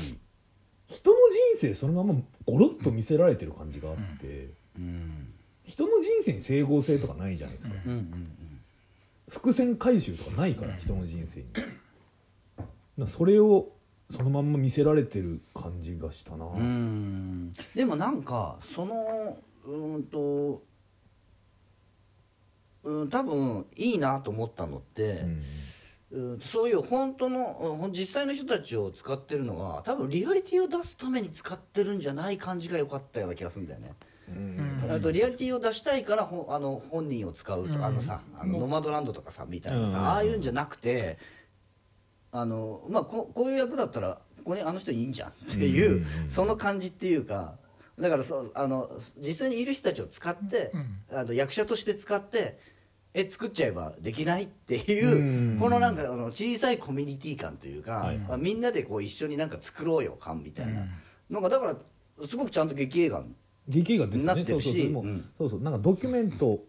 [0.87, 1.17] 人の
[1.55, 5.33] 人生そのままゴロッと見せられてる感じがあって、うん
[5.67, 8.33] 人の人生に整合性とかないじゃないですか、うんうん
[9.29, 13.07] 伏線回収とかないから人の人生に。
[13.07, 13.67] それを
[14.09, 16.53] そのまんま見せられてる感じがしたな、うん。
[16.53, 20.63] うんでもなんかそのうーんと
[22.83, 25.25] うん多分いいなと思ったのって、
[26.11, 26.29] うん。
[26.33, 33.91] うんそういう本当のうん実際の人たちを使ってるのは多分リアリティを出すために使ってるんじゃない感じが良かったような気がするんだよね。
[34.29, 34.91] うん。
[34.91, 37.83] あとリアリティを出したいからほあの本人を使うと、うん。
[37.83, 40.05] あのさあのノマドランドとかさみたいなさ、うん。
[40.05, 41.17] ああいうんじゃなくて
[42.31, 46.03] あの、まあ、ここういう役だったらここにあの人いいんじゃんっていう、うん。
[46.03, 47.55] うんうんその感じっていうか
[47.99, 50.71] だからそうあの実際にいる人たちを使って、
[51.11, 52.59] あの役者として使って
[53.15, 55.57] え作っちゃえばできないっていう、うん。
[55.59, 58.19] このなんかあの小さいコミュニティ感というか、はい。
[58.19, 60.85] まあみんなでこう一緒になんか作ろうよ感みたいな
[61.31, 63.23] のがだからすごくちゃんと劇映画
[63.67, 64.25] 劇映画ですね。
[64.25, 65.25] なってるしそうそうそうん。
[65.37, 66.59] そうそうなんかドキュメント。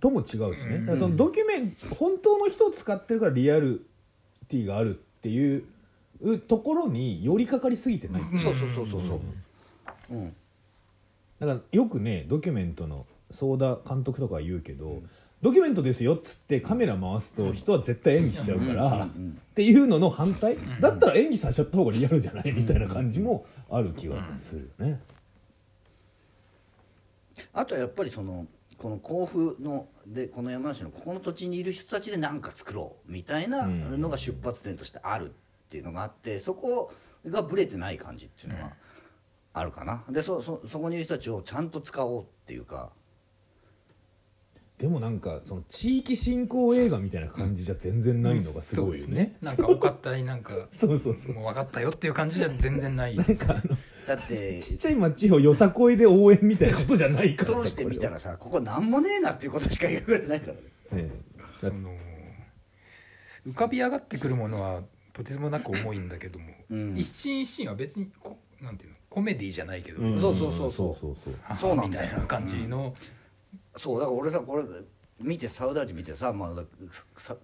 [0.00, 0.98] とも違うしね、うん。
[0.98, 3.84] そのドキュメン本当の人を使ってるからリアル
[4.46, 5.64] ティがあるっていう
[6.46, 8.38] ところに寄りかかりすぎてない、うん。
[8.38, 9.20] そうそうそうそうそ
[10.10, 10.14] う。
[10.14, 10.36] うん。
[11.40, 15.02] だからよくねドキュメントの相田監督とかは言うけど、
[15.42, 19.08] ドキュメントですよっつってカメラ回すと人は絶対演技しちゃうから、っ
[19.54, 22.52] ていうのの反対、だったら演技させちゃった方がリアルじゃない？
[22.52, 25.00] みたいな感じもある気がするよね。
[27.52, 35.32] あとはやっぱりそのこの甲府のでこの山梨のここの土地にいる人たちで何か作ろうみたいなうんのが出発点としてあるっ
[35.68, 36.92] ていうのがあってそこ
[37.26, 38.72] がブレてない感じっていうのは
[39.52, 40.04] あるかな。
[40.10, 42.90] でそそそこにいる人たちをちゃんと使おうっていうか。
[44.78, 49.36] でもなんかその地域振興映画みたいな感じじゃ全然ないのがすごいよそうですね。
[49.42, 51.34] なんかお堅いなんかそうそうそう。
[51.34, 53.16] もう分かったよっていう感じじゃ全然ない。
[53.16, 57.60] なんかあのだってちっちゃい町をよさこいで応援みたいなことじゃないから。
[57.64, 60.52] 通してみたらさここなんもねえなっていうことしか言われないか
[60.92, 61.02] らね。
[61.02, 61.10] ね
[61.60, 61.90] その
[63.48, 66.96] 浮かび上がってくるものはとてつもなく重いんだけども、うん。
[66.96, 70.16] 一シーン一シーンは別にこなんていうのコメディじゃないけど、ん。
[70.16, 70.70] そうそうそうそう。
[70.70, 71.34] そうそうそう。
[71.42, 72.04] ははそうなんだよ。
[72.04, 72.94] みたいな感じの、
[73.78, 74.64] そうだから俺さこれ
[75.20, 76.64] 見てサウダージ見てさ、まあ、
[77.16, 77.36] サ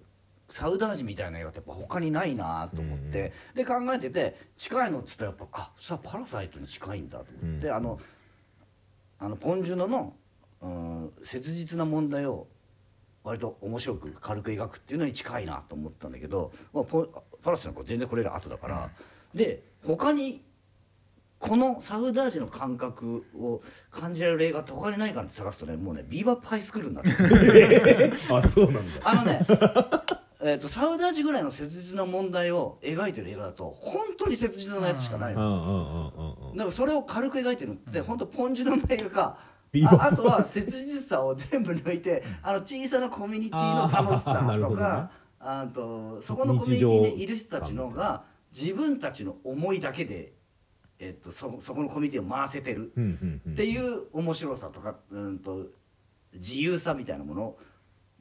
[0.49, 7.75] サウダージみたいな映画ってやっぱ他にないなと思って、で考えてて近いのっつったらやっぱあさパラサイトに近いんだと思って、うん。
[7.75, 7.99] あの
[9.19, 10.13] あのポン・ジュノの、
[10.61, 12.47] うん、切実な問題を
[13.23, 17.09] 割と面白く軽く描くっていうのに近いなと思ったんだけど、まあ、ポン
[17.43, 18.91] パラサイトなんか全然これら後だから、
[19.35, 20.43] で他に
[21.47, 28.15] このサウダージの感覚を感じられる映画って他にないかなって探すとねもうねビーバップハイスクールになってる。
[28.35, 28.93] あそうなんだ。
[29.05, 29.41] あのね
[30.41, 36.13] えーとサウダージぐらいの切実な問題を描いてる映画だと本当に切実なやつしかないの。
[36.55, 39.39] だからそれを軽く描いてるのって本当ポンジュの映画か
[39.87, 44.77] ああとは切実さを全部抜いてあの小さなコミュニティの楽しさと ほどね。
[44.77, 50.33] かあとそこのコミュニティにいる人たちのが自分たちの思いだけで、
[51.05, 52.93] えっとそそこのコミュニティを回せてる。
[53.51, 55.67] っていう面白さとかうんと
[56.33, 57.57] 自由さみたいなもの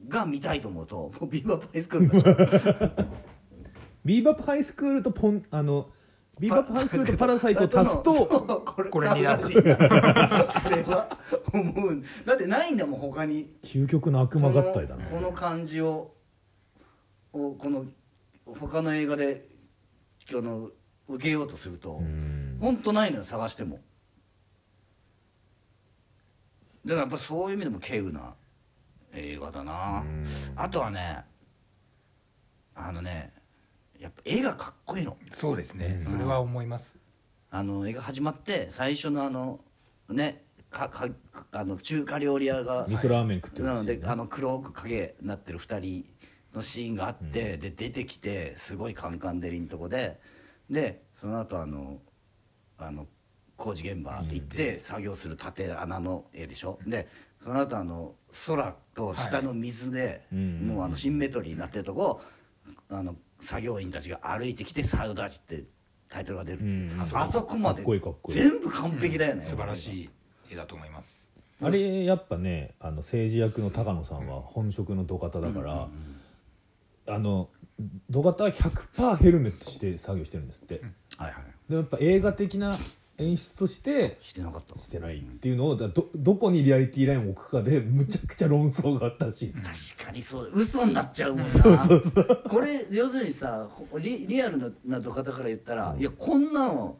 [0.06, 3.08] が見たいと思うともうビーバーパイスクール
[4.04, 5.88] ビーバップハイスクールとポンあの
[6.38, 8.12] ビーバップハイスクールとパラサイトを足すと
[8.66, 9.42] これこれになる。
[9.44, 9.72] これ
[10.82, 11.18] は
[11.52, 13.56] 思うだってないんだもん他に。
[13.62, 15.06] 究極の悪魔合体だね。
[15.10, 16.14] このこの感じを
[17.32, 17.86] をこの
[18.44, 19.48] 他の映画で
[20.30, 20.70] この
[21.08, 23.78] 受けようとすると、うんほんとないのよ探しても。
[26.86, 28.32] だからやっぱそういう意味でも稀有な
[29.12, 30.26] 映画だな、うん。
[30.56, 31.24] あとはね
[32.74, 33.34] あのね
[34.00, 35.18] やっぱ絵がかっこいいの。
[35.34, 36.04] そうですね、うん。
[36.06, 36.94] それは思います、
[37.50, 39.60] あの映画始まって最初のあの
[40.08, 41.06] ねかか
[41.52, 46.06] あの中華料理屋が味噌ラーメン食ってるなのであの黒く影になってる2人
[46.54, 50.18] のシーンがあって、で出てきてすごいカンカン照りのとこで
[50.70, 51.98] でその後あの
[52.78, 53.06] あの
[53.56, 57.08] 工事現場行って作業する縦穴の絵でしょ、で
[57.42, 58.14] その後あの
[58.46, 60.68] 空と下の水で、うん。
[60.68, 62.20] もうあのシンメトリーになってるとこ
[62.88, 65.64] あの作業員たちが歩いてきて「サウダーチ」って
[66.08, 67.00] タイトルが出るう、うん。
[67.00, 67.56] あそこ。
[67.58, 67.84] まで。
[68.28, 70.10] 全部完璧だよね、素晴らしい
[70.50, 71.30] 絵だと思います。
[71.60, 75.88] あれやっぱねあの政治役の高野さんは本職の土方だから、
[77.06, 77.50] あの
[78.10, 80.80] 土方は100%ヘルメットして作業してるんですって、
[81.18, 82.76] はいはいでもやっぱ映画的な
[83.16, 92.36] 演出としてしてなかったしてないっていうのをだどどこにリアリティラインを置くかでむちゃくちゃ論争があったらしいです、確かにそう嘘になっちゃうもんな。
[92.48, 96.98] これ要するにさほリリアルなな土方から言ったら、いやこんなの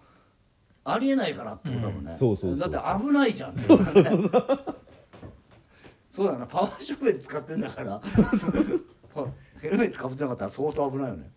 [0.85, 2.17] ありえないからってことだもんね、うん。
[2.17, 2.71] そうそうそうそう。
[2.71, 3.57] だって危ないじゃん。
[3.57, 4.31] そうそうそう
[6.13, 6.27] そう。
[6.29, 6.47] だな。
[6.47, 8.01] パワーショベル使ってんだから。
[9.61, 11.33] ヘルメットかぶってなかったら相当危ないよね。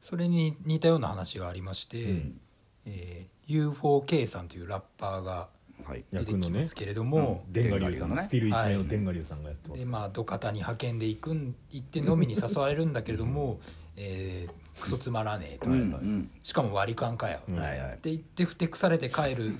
[0.00, 2.40] それに似たような話がありまして、うん
[2.88, 5.48] えー、UFOK さんというラッパーが
[5.84, 6.04] はい。
[6.12, 8.22] 出てきますけれども、デンガリュウさんが、ね。
[8.22, 13.58] スティールのデンガリュウさんがやってます、でまあ土方に派遣で行くん行って飲みに誘われるんだけれども、
[13.96, 15.76] えー、クソつまらねえと、うん。
[15.76, 16.30] うん。
[16.42, 17.58] しかも割り勘かよ、うん。
[17.58, 17.94] はいはい。
[17.94, 19.54] って言ってふてくされて帰る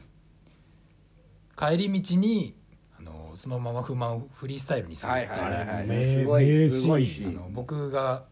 [1.57, 2.55] 帰り道に
[2.99, 7.33] あのそのまま不満をフリースタイルにするっていう、名すごい名すごいシーン。
[7.33, 8.25] シーンあの僕が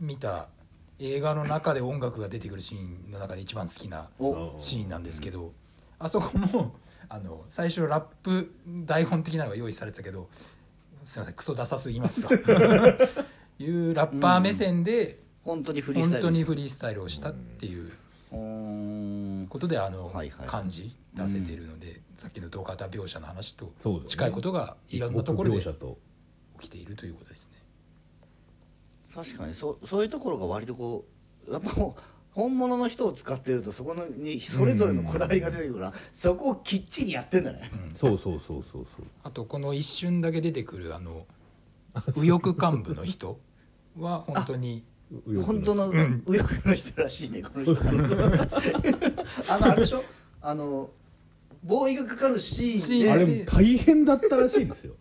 [0.00, 0.48] 見た
[0.98, 4.54] 映画の中で音楽が出てくるシーンの中で一番好きなお。
[4.58, 5.52] シーンなんですけど、
[5.98, 6.74] あそこも
[7.08, 8.52] あの最初ラップ
[8.84, 10.28] 台本的なのが用意されてたけど
[11.04, 12.34] すいませんクソダサすぎますと。
[13.58, 17.90] いうラッパー目線で本当にフリースタイル本当にフリースタイルをしたっていう
[19.48, 20.12] ことであの
[20.46, 23.72] 感じ出せているので、さっきの動画描写の話と
[24.06, 27.55] 近いことがいろんなところで起きているということですね。
[29.16, 31.06] 確かにそうそういうところが割とこ
[31.48, 32.02] うやっぱもう
[32.32, 39.06] 本物の人を使ってるとそこのにそれぞれのこだわりが出てくるから、そこをきっちりやってんだね、そうそうそうそうそう。
[39.22, 41.26] あとこの一瞬だけ出てくるあの
[42.14, 43.40] 右翼幹部の人
[43.98, 44.84] は本当に
[45.26, 46.22] 右翼本当のん。
[46.26, 47.88] 右翼の人らしいねこの人
[49.50, 50.04] あのあれでしょ？
[50.42, 50.90] あの
[51.64, 53.12] ボーイがかかるシーンで。
[53.12, 54.92] あれも大変だったらしいですよ。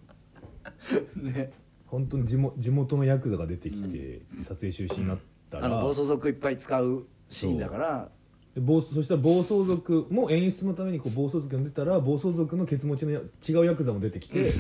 [1.18, 1.52] ね
[1.96, 5.18] 本当に地元地元のヤクザが出てきて撮影中止になっ
[5.50, 8.10] たら、あの暴走族いっぱい使うシーンだから。
[8.54, 14.54] で暴そしたら暴走族も演出のためにこう暴走族が出たら暴走族のケツ持ちのや違うヤクザも出てきて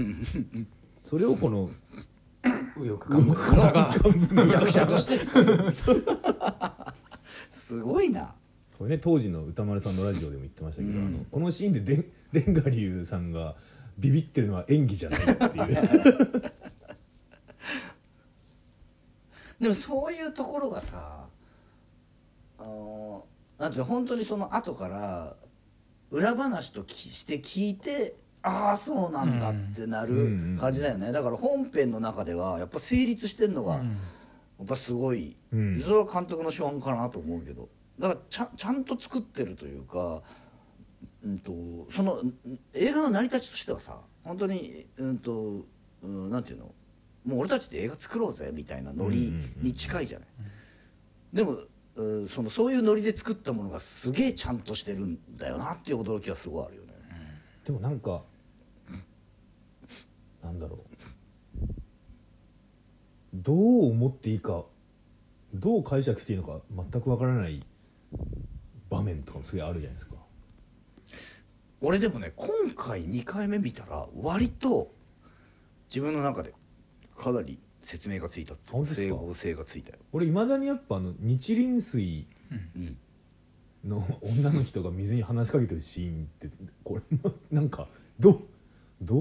[1.04, 1.70] それをこの
[2.78, 3.96] 右翼幹部の方が。
[4.52, 5.74] 役者として使う
[7.50, 8.34] すごいな。
[8.78, 11.08] これね当時の歌丸さんのラジオでも言ってましたけど、うん。
[11.08, 13.56] あのこのシーンでデン デンガリュウさんが
[13.98, 16.52] ビビってるのは演技じゃないっていう
[19.60, 21.26] でもそういうところがさ
[22.60, 23.26] あの
[23.58, 25.36] なんていうの本当にその後から
[26.12, 33.82] 裏話ときして聞いてああそうなんだってなうんる感じだよね、だから本編の中ではやっぱ成立してんのがや
[34.64, 35.82] っぱすごい、うん。
[35.82, 37.68] それは監督の手腕かなと思うけど。
[38.00, 40.22] だからちゃんちゃんと作ってるというか、
[41.24, 41.52] うん、と
[41.90, 42.34] そのん
[42.74, 45.66] 映画の成り立ちとしてはさ本当に、うんと
[46.04, 46.72] うん、なんていうの
[47.26, 50.28] もう俺たちで映画作ろうぜみたいなノリに近いじゃない。
[51.34, 51.58] でも
[51.96, 56.90] うんそのそういうノリで作ったものがすげえちゃんとしてるんだよなっていう驚きはすごいあるよね。
[57.66, 58.24] でもなんか
[60.44, 60.80] なんだろう
[63.34, 64.64] どう思っていいか
[65.54, 66.62] どう解釈していいのか
[66.92, 67.62] 全くわからない
[68.90, 70.16] 場面とかもすげえあるじゃないですか
[71.82, 74.92] 俺でもね今回2回目見たら割と
[75.90, 76.54] 自分の中で
[77.18, 79.98] かなり説明がついたって整合性がついたよ。
[80.12, 82.98] 俺いまだにやっぱあの日輪水うん
[83.86, 86.50] の女の人が水に話しかけてるシーンって
[86.84, 87.88] これもなんか
[88.20, 88.40] どう
[89.02, 89.16] ど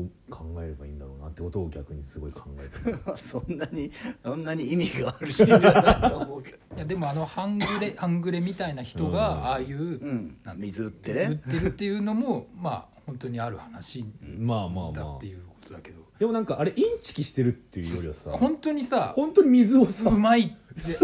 [0.00, 3.90] う考えればいいんだろうなってことを逆にすごい考えてる そんなに
[4.22, 6.58] そんなに意味があるシーンではないと思うけど。
[6.76, 11.36] いやでもあの半グレ半グレみたいな人うんがああいう、うん、水売って売っね。
[11.36, 14.04] てるっていうのもまあ本当にある話
[14.38, 20.54] まあまあまあだっていうことだけど、でもなんかあれインチキしてるっていうよりはさ本当にさ本当に水をさうまいって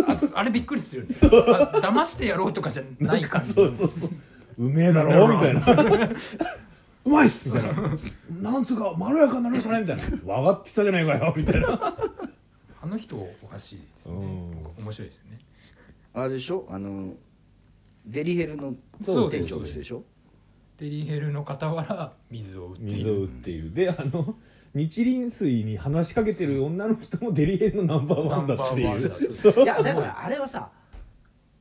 [0.06, 1.16] ああれびっくりするよね。
[1.72, 3.54] あ騙してやろうとかじゃない感じ。
[3.54, 4.10] そうそうそう。
[4.58, 5.60] うめえだろみたいな。
[7.06, 8.50] うまいっすみたいな。
[8.52, 10.02] なんつうかまろやかになりましたねみたいな。
[10.04, 11.96] 分かってきたじゃないかよみたいな。
[12.82, 14.14] あの人おかしいですね。
[14.16, 14.84] うん。
[14.84, 15.38] 面白いですよね。
[16.12, 16.66] あれでしょ？
[16.68, 17.14] あの
[18.04, 20.04] デリヘルの店長の人でしょ？
[20.78, 22.92] デリヘルの傍ら水を売っている。
[22.98, 23.72] 水を売っている。
[23.72, 24.36] であの
[24.76, 29.64] 日輪水に話しかけてる女の人もデリヘルのナンバーワンだっていう。
[29.64, 30.70] いやだからあれはさ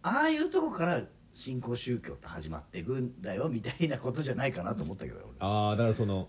[0.04, 1.01] ああいうとこから
[1.34, 5.25] 新興宗教って始まっていくんだよみたいなことじゃないかなと思ったけど俺。
[5.39, 6.28] ああだからその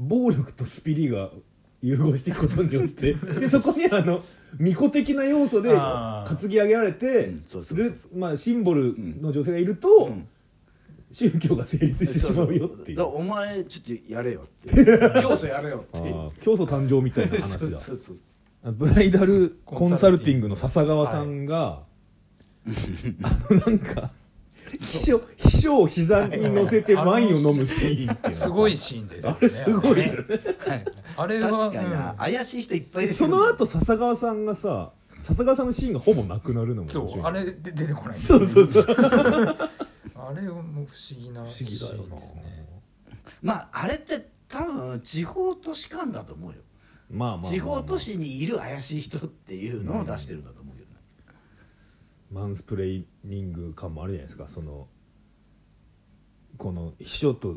[0.00, 1.30] 暴力とスピリが
[1.82, 4.24] 融合していくことによって でそこにあの
[4.58, 7.42] 巫女的な要素で担ぎ上げられてる
[8.12, 10.28] まあシンボルの女性がいると、うん
[11.12, 12.98] 宗教が成立してしまうよっていう。
[12.98, 14.84] だからお前ちょっとやれよって。
[15.22, 16.42] 教祖やれよって。
[16.42, 17.58] 教祖誕生みたいな話だ。
[17.58, 21.84] そうそうそうブライダルコンサルティングの笹川さんが、
[23.22, 24.10] あのなんか
[24.80, 28.40] 秘書秘書を膝に乗せてワインを飲むシーンっていうの。
[28.40, 29.36] すごいシーンですよね。
[29.40, 30.84] あれすごいよね。
[31.16, 32.16] あれは 確かにな、うん。
[32.16, 34.92] 怪しい人いっぱいいるその後笹川さんがさ
[35.22, 38.18] 笹川さんのシーンがほぼなくなるのもそうあれで出てこない。
[38.18, 38.86] そうそうそう
[40.28, 40.86] あれも不思
[41.18, 42.16] 議な不思議だよな。
[42.16, 42.82] ね。
[43.42, 46.56] まああれって多分地方都市間だと思うよ。
[47.10, 47.52] まあまあまあまあ。
[47.52, 50.96] 地方都市にいる怪しい人っていうのを出してるんだと思うけどね、
[52.32, 54.48] マンスプレーニング感もあるじゃないですか。
[54.48, 54.88] その
[56.58, 57.56] この秘書と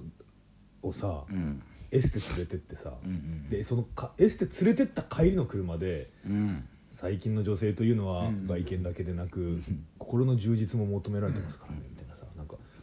[0.81, 1.61] をさ、うん。
[1.91, 6.67] エステ連れてってさ、うんでそのかエステ連れてった帰りの車でうん。
[6.91, 9.63] 最近の女性というのはうん外見だけでなく、
[9.97, 11.81] 心の充実も求められてますからね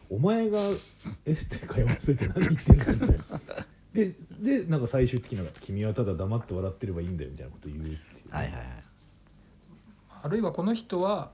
[0.09, 0.59] お前が
[1.25, 3.15] エステ通わせて何言ってんだみたいな。
[3.93, 7.97] ででなんか最終的な「君はただ黙って笑ってればいいんだよ」みたいなこと言うっていう。
[8.29, 8.63] はいはいはい。
[10.23, 11.31] あるいはこの人は、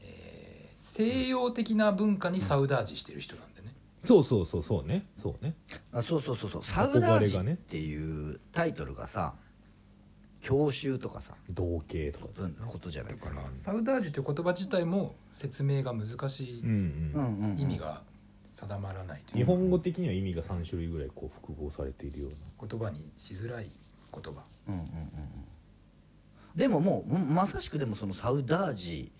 [0.00, 3.72] えー西洋的な文化にサウダージしてる人なんでね、
[4.04, 5.06] そうそうそうそうね。
[5.16, 5.54] そうね。
[5.92, 6.64] あそうそうそうそう。
[6.64, 9.34] サウダージ憧れがねっていうタイトルがさ
[10.40, 13.14] 教習とかさ同型とかうんことじゃない。
[13.14, 16.74] かなサウダージという言葉自体も説明が難しいうんうん
[17.14, 17.50] うんうん。
[17.52, 18.02] うん意味が
[18.44, 22.68] 定まらないという日本語的には意味が3種類ぐらいこう複合されているような。
[22.68, 23.70] 言葉にしづらい
[24.12, 24.42] 言葉。
[24.68, 24.88] うんうんうんうん。
[26.56, 29.12] でももうまさしくでもそのサウダージ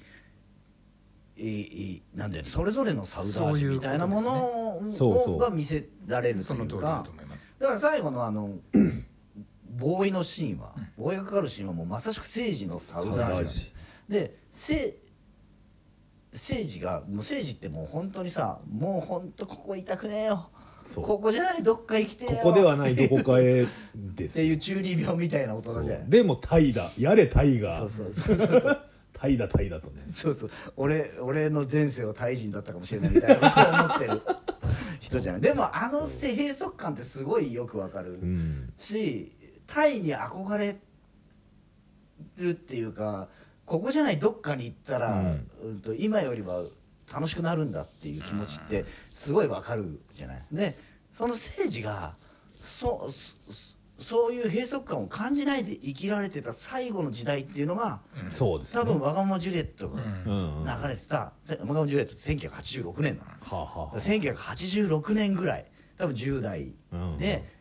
[1.37, 5.35] いいなんだよねそれぞれのサウダージそういうみたいなものそうそう。
[5.35, 7.55] をが見せられるとその通りだと思います。
[7.61, 8.57] だから最後のあの
[9.71, 13.73] ボーイのシーンはボーイがかかるシーンはもうまさしく政治のサウダージ
[14.09, 14.97] でせ
[16.33, 20.51] 政治がもう政治ってもう本当にさもう本当ここ痛くねえよ。
[20.95, 24.33] ここじゃないどっか行きてここではないどこかへです。
[24.33, 26.07] っていう中二病みたいな大そ人じゃない。
[26.07, 26.11] う。
[26.11, 26.91] でもタイだ。
[26.99, 27.79] やれタイが。
[27.79, 28.81] そうそうそうそうそう。
[29.13, 30.51] タイだタイだとねそうそう。
[30.77, 34.23] 俺俺の前世はタイ人だったかもしれないみたいなことを思ってる
[35.01, 35.41] 人じゃない。
[35.43, 38.73] でもあの閉塞感ってすごいよくわかるうん。
[38.79, 39.33] し
[39.69, 40.77] タイに憧れ
[42.37, 43.29] るっていうか
[43.67, 45.51] ここじゃないどっかに行ったら、うん。
[45.63, 46.63] うんと今よりは
[47.13, 50.43] 楽しくなるんだっていう気持ちってすごいわかるじゃない？
[50.53, 50.77] で
[51.17, 52.15] その政治が
[52.63, 58.01] そそそういう閉塞感を感じないで生きられてた最後の時代っていうのが
[58.31, 58.81] そうですね。
[58.81, 60.33] 多分わがままジュリエットがうん。
[60.33, 61.33] うんうんは流れてた。
[61.43, 63.31] せわがままジュリエットって1986年なの。
[63.51, 65.67] あはあ1986年ぐらい。
[65.99, 67.58] 多分10代うんで、うん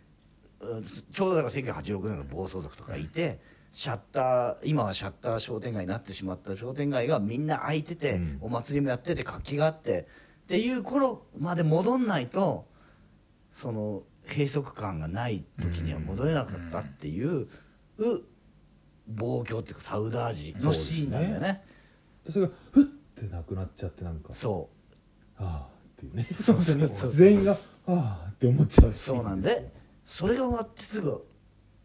[1.11, 3.39] ちょうどだから1986年の暴走族とかいて
[3.71, 8.37] シャッター今はシャッター商店街になってしまった商店街がみんな開いてて、うん。
[8.41, 10.07] お祭りもやってて活気があって
[10.45, 12.65] っていう頃まで戻んないと
[13.51, 17.47] その閉塞感がない時には戻れなかったっていう、
[17.97, 18.21] う
[19.07, 21.63] 暴挙っていうかサウダージのシーンなんだよね。
[22.25, 24.33] でそれがふってなくなっちゃってなんか。
[24.33, 24.69] そ
[25.37, 26.27] ああっていうね。
[27.07, 29.76] 全員がああって思っちゃうそうなんで
[30.07, 31.21] それが終わってすぐ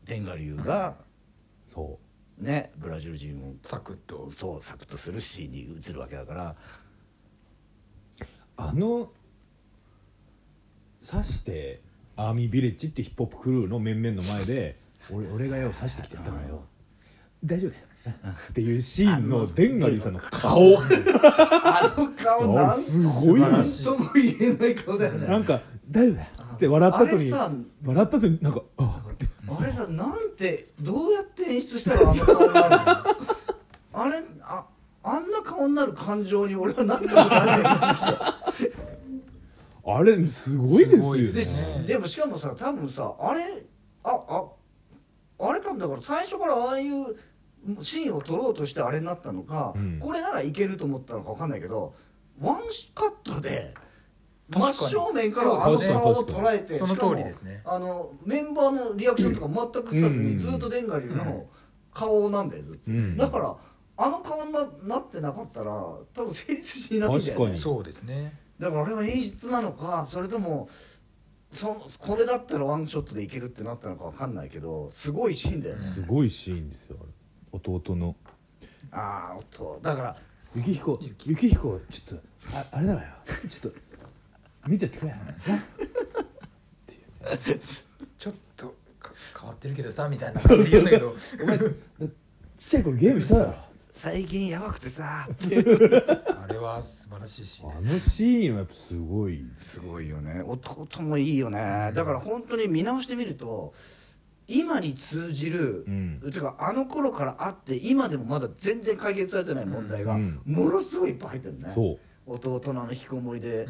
[0.06, 0.94] 天下流が
[1.66, 1.98] そ
[2.38, 2.70] ね。
[2.76, 4.30] ブラジル人をサクッと。
[4.30, 6.50] そうサクッとするシーンに移るわけだから。
[6.50, 8.24] う
[8.56, 9.10] あの
[11.04, 11.82] 刺して
[12.14, 14.78] アーミービレッジってヒップホップクルーの面々の前で
[15.10, 16.64] 俺俺がよ刺してきてやったからよ
[17.42, 17.82] 大丈夫だよ。
[18.50, 20.78] っていうシーンのデンガリーさんの顔。
[20.78, 25.26] あの顔あなんすごいよ素晴らしいとも言えない顔だよね。
[25.26, 27.50] なんか大丈夫だよって笑った後にあれさ
[27.84, 29.26] 笑った後になんかああって。
[29.48, 32.78] あれさなんてどうやって演出したらあの顔になるの？
[33.94, 34.64] あれあ
[35.02, 37.62] あんな顔になる感情に俺はなったことない
[39.84, 41.84] あれすごいですよすごいねですね。
[41.86, 43.40] でもしかもさ多分さあれ
[44.04, 44.44] ああ
[45.40, 47.16] あれ多分だから最初からああいう
[47.80, 49.98] シーンを撮ろうとしてあれになったのか、うん。
[49.98, 51.94] これならいけると思ったのか分かんないけど
[52.40, 52.60] ワン
[52.94, 53.74] カットで
[54.58, 57.62] 真正面からあの顔を捉えてそのしかも通りですね。
[57.64, 60.26] あのメンバーのリアクションとか全くさずうん。
[60.34, 61.46] にずっとデンガリの
[61.92, 63.16] 顔なんだよずっと、うん。
[63.16, 63.56] だから
[63.96, 67.58] あの顔にななってなかったら多分成立しないんだよね確かに。
[67.58, 68.38] そうですね。
[68.58, 70.68] だから俺は演出なのかそれとも
[71.50, 77.10] そこれだったらワンショットでいけるってなったのかわかんないけどすごいシーンだよね、すごいシーンですよあれ。
[77.52, 78.16] 弟の。
[78.90, 80.16] ああ音だから
[80.54, 83.08] 幸彦幸彦ちょっとああれだわよ。
[83.48, 83.78] ちょっと
[84.66, 85.18] 見てってくれな
[88.18, 90.40] ちょっとか変わってるけどさみたいな。
[90.40, 91.14] 感じで言うんだけど。
[91.42, 91.68] お前ちっ
[92.58, 93.54] ちゃい頃ゲームしただろ。
[93.90, 97.92] 最近やばくてさあれは素晴らしいシーンあですね。
[97.92, 99.44] のシーンはやっぱすごい。
[99.56, 100.42] すごいよね。
[100.46, 101.92] 弟もいいよね。
[101.94, 103.74] だから本当に見直してみると
[104.48, 106.30] 今に通じる、うん。
[106.32, 110.40] てかあの頃からあって今でもまだ全然解決されてない問題がうん。
[110.46, 111.98] ものすごいいっぱい入ってるね、そう。
[112.26, 113.66] 弟のあの引きこもりで、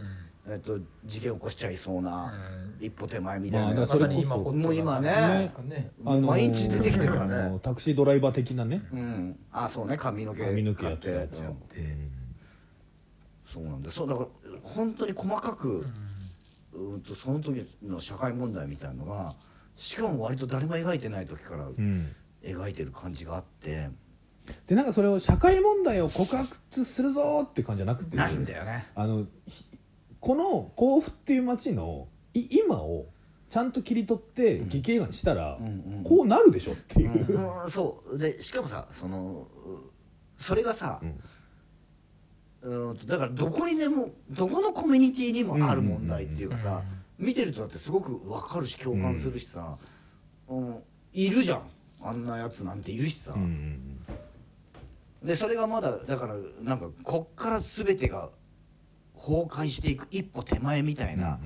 [0.49, 2.35] えっと、事件起こしちゃいそうな、
[2.81, 5.51] 一歩手前みたいな、まあまさに今もう今ね。
[6.05, 8.83] 毎日出てきてるからあのねタクシードライバー的なね。
[8.93, 9.39] うん。
[9.53, 9.97] あそうね。
[9.97, 11.55] 髪の毛髪の毛や買ってたやつうんうん。
[13.47, 13.91] そうなんだ。
[13.91, 14.29] そうだから
[14.65, 15.87] 本当に細かく、
[16.73, 17.01] うん。
[17.03, 19.37] とその時の社会問題みたいのが
[19.77, 22.15] しかも割と誰も描いてない時からうん。
[22.43, 23.91] 描いてる感じがあって、
[24.67, 28.17] でなんかそれを社会問題を告発するぞって感じじゃなくて。
[28.17, 28.91] ないんだよね。
[28.97, 29.65] あのひ
[30.23, 33.07] この甲府っていう町のい今を
[33.51, 36.05] ちゃんと切り取って劇映画にしたら、うんうん。
[36.05, 38.17] こうなるでしょっていう、うん、そう。
[38.17, 41.01] でしかもさそのうそれがさ、
[42.63, 42.97] うん。
[42.97, 46.83] とだからどこにでもどこのコミュニティにもある問題っていうかさ、
[47.19, 49.77] 見てるとだってすごく分かるし共感するしさ、
[50.49, 50.77] うん
[51.13, 51.63] いるじゃん。
[52.01, 55.27] あんなやつなんているしさ、うんうん。
[55.27, 58.31] でそれがまだだからなんかこっから全てが
[59.25, 61.39] 崩壊していく一歩手前みたいな、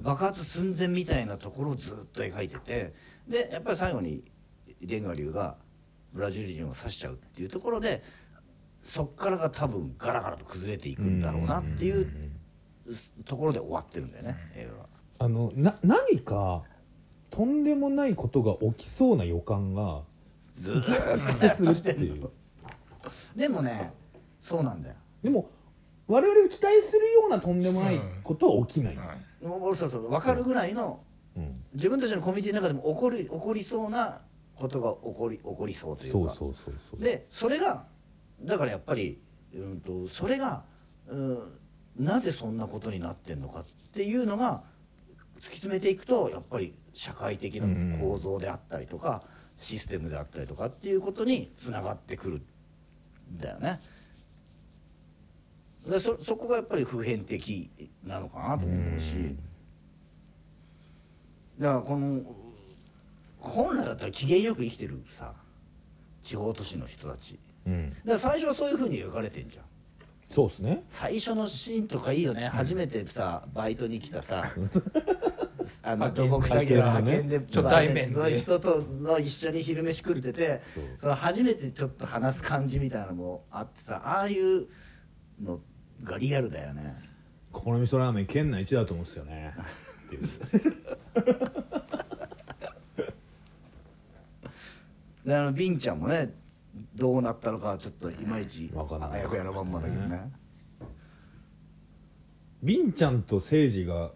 [0.00, 2.94] 爆発寸前みたいなところをずっと描いてて
[3.28, 4.22] でやっぱり最後に
[4.80, 5.56] レンガ流が
[6.14, 8.02] ブラジル人を刺しちゃうっていうところで
[8.82, 12.10] そっからが多分ガラガラと崩れていくんだろうなっていう
[13.26, 14.88] ところで終わってるんだよね映画が。
[15.18, 16.62] あのな何か
[17.28, 20.00] とんでもないことが起きそうな予感が
[20.52, 22.30] ずーっずっとするっていう。
[23.36, 23.92] でもね
[24.40, 24.94] そうなんだよ。
[25.22, 25.50] でも
[26.10, 28.96] 我々が期待するようなとんでもないことは起きない、
[29.42, 31.00] もう俺そうそう分かるぐらいの
[31.36, 31.62] うん。
[31.74, 34.20] 自分たちのコミュニティの中でも起こる起こりそうな
[34.56, 36.34] ことが起こり起こりそうというか。
[36.34, 37.00] そうそうそうそう。
[37.00, 37.84] でそれが
[38.42, 39.20] だからやっぱり、
[39.54, 40.64] うん、とそれが、
[41.08, 41.38] うん、
[41.98, 44.62] なぜそんなことになってんのかっていうのが
[45.36, 49.22] 突き詰めていくとやっぱり社会的な構造であったりとか、
[49.56, 52.42] システムであったりとかっていうことにつながってくる
[53.32, 53.80] んだよね。
[55.88, 57.70] でそそこがやっぱり普遍的
[58.04, 59.36] なのかなと思うし、
[61.58, 62.20] だからこの
[63.38, 65.32] 本来だったら機嫌よく生きてるさ
[66.22, 67.38] 地方都市の人たち。
[67.66, 69.64] うん、だから最初はそういうふうに描かれてんじゃん。
[70.30, 70.84] そうですね。
[70.88, 74.44] 最初のシーンとかいいよね、初めてさバイトに来たさ
[75.82, 78.14] あの土木作業の派遣で初対面で。
[78.14, 80.60] そういう人との一緒に昼飯食ってて
[81.00, 84.68] その初めてちょっと話す感じみたいなのもあってさああいう
[85.42, 85.60] の
[86.04, 86.94] がリアルだよね。
[87.52, 89.54] ここの味噌ラーメン県内一だと思うんですよね。
[95.24, 96.32] であのビンちゃんもね
[96.94, 99.10] どうなったのかはちょっといまいちわかんない。
[99.12, 100.32] あやふやなまんまだけどね。
[102.62, 104.10] ビンちゃんと誠司が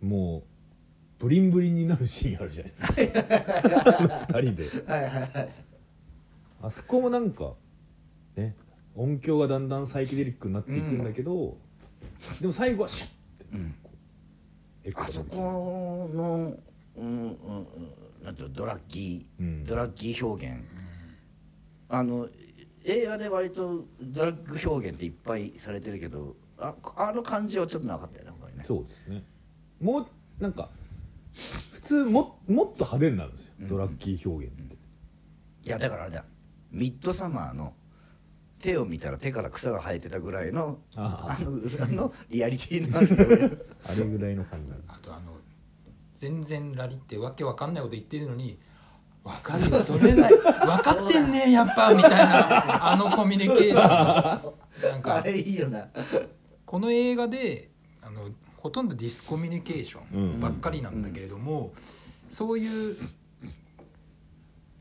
[0.00, 0.42] もう
[1.18, 2.94] ブリンブリンになるシーンあるじゃないですか。
[3.98, 4.68] あの二人で。
[4.86, 5.48] はいはいはい。
[6.62, 7.50] あそこもなんかね
[8.94, 11.56] 音響がだんだんサイケデリックになっていくんだけど、
[12.40, 13.14] でも最後はシュッて。
[13.54, 13.74] うん。
[14.84, 16.56] エコがあそこの、
[16.96, 17.66] うんうんうん、
[18.24, 19.64] なんていうのドラッキー、うん。
[19.64, 20.64] ドラッキー表現、
[21.88, 22.28] あの
[22.84, 28.64] 映画で割とドラッグ表現っていっぱいされてるけどああの感じはちょっとなかったよね他にね。
[28.66, 29.22] そうですね。
[29.80, 30.06] もう
[30.42, 30.70] なんか
[31.72, 34.76] 普通ももっと派手になるんですよ、うんドラッキー表現って、
[35.64, 36.24] いやだからあれだ。
[36.70, 37.74] ミッドサマーの
[38.60, 41.42] 手を見たら手から草が生えてたぐらいのああ。
[41.42, 43.56] の裏のリアリティなんですよね
[43.86, 45.32] あれぐらいの感じあとあの
[46.14, 48.58] 全然ラリってわけわかんないこと言ってるのに
[49.22, 53.78] わかるよそれだ分かってんねやっぱみたいなあのコミュニケーション。
[53.78, 55.86] なんあかれいいよな。
[56.64, 57.70] この映画で
[58.02, 61.72] あのほとんどディスコミュニケーションばっかりなんだけれども、
[62.26, 62.96] そういう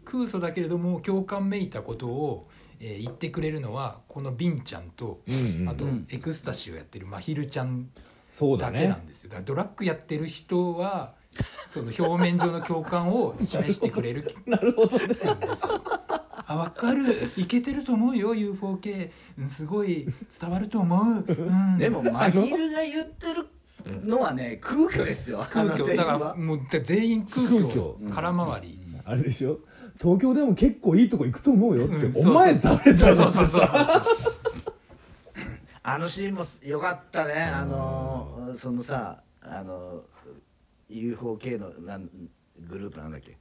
[0.05, 2.47] 空想だけれども共感めいたことを、
[2.80, 6.07] えー言ってくれるのはこのビンちゃんと、うんうんあとうん。
[6.09, 7.89] エクスタシーをやってるまひるちゃん
[8.30, 9.30] そうだだけなねんですよ。
[9.30, 11.13] だからドラッグやってる人は
[11.67, 14.28] その表面上の共感を示してくれる。
[14.45, 15.82] なるほど、ね、んですよ
[16.49, 17.03] あ分かる。
[17.36, 20.07] いけてると思うよ UFOK うんすごい。
[20.39, 23.47] 伝わると思う、うん、でもマヒルが言ってる
[24.05, 25.95] のはね空虚ですよ空虚。
[25.95, 26.36] だからは。
[26.36, 27.71] もう全員空空虚。
[27.73, 29.59] 虚空回り、あれでしょ？
[30.01, 33.63] 東京でも結構いいとこ行くと思うよって、うんお前誰だよそうそうそう
[35.83, 37.33] あのシーンもよかったね。
[37.33, 40.03] あのそのさあの
[40.89, 42.09] UFOK のなん
[42.67, 43.37] グループなんだっけ？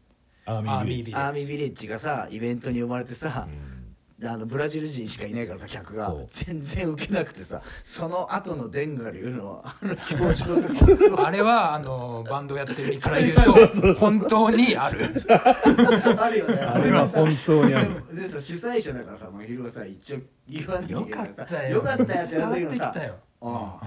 [0.47, 1.15] アーミービレッジ。
[1.17, 3.49] アアーミービレッジがさイベントに呼ばれてさ、
[4.25, 6.15] あのブラジル人しかいないからさ客が。
[6.29, 9.95] 全然受けなくてさその後のデンガリュウのあの
[10.25, 11.27] 表情とか。
[11.27, 15.05] あれはあのバンドやってる身から言うと本当にある。
[16.19, 16.55] あるよね。
[16.61, 18.17] あれは本当にある。
[18.17, 21.75] でさ主催者だからさまひるはさ一応言わなきゃいよけないからさかったよ。
[21.75, 23.15] よかったよって伝わってきたよ。
[23.43, 23.81] あ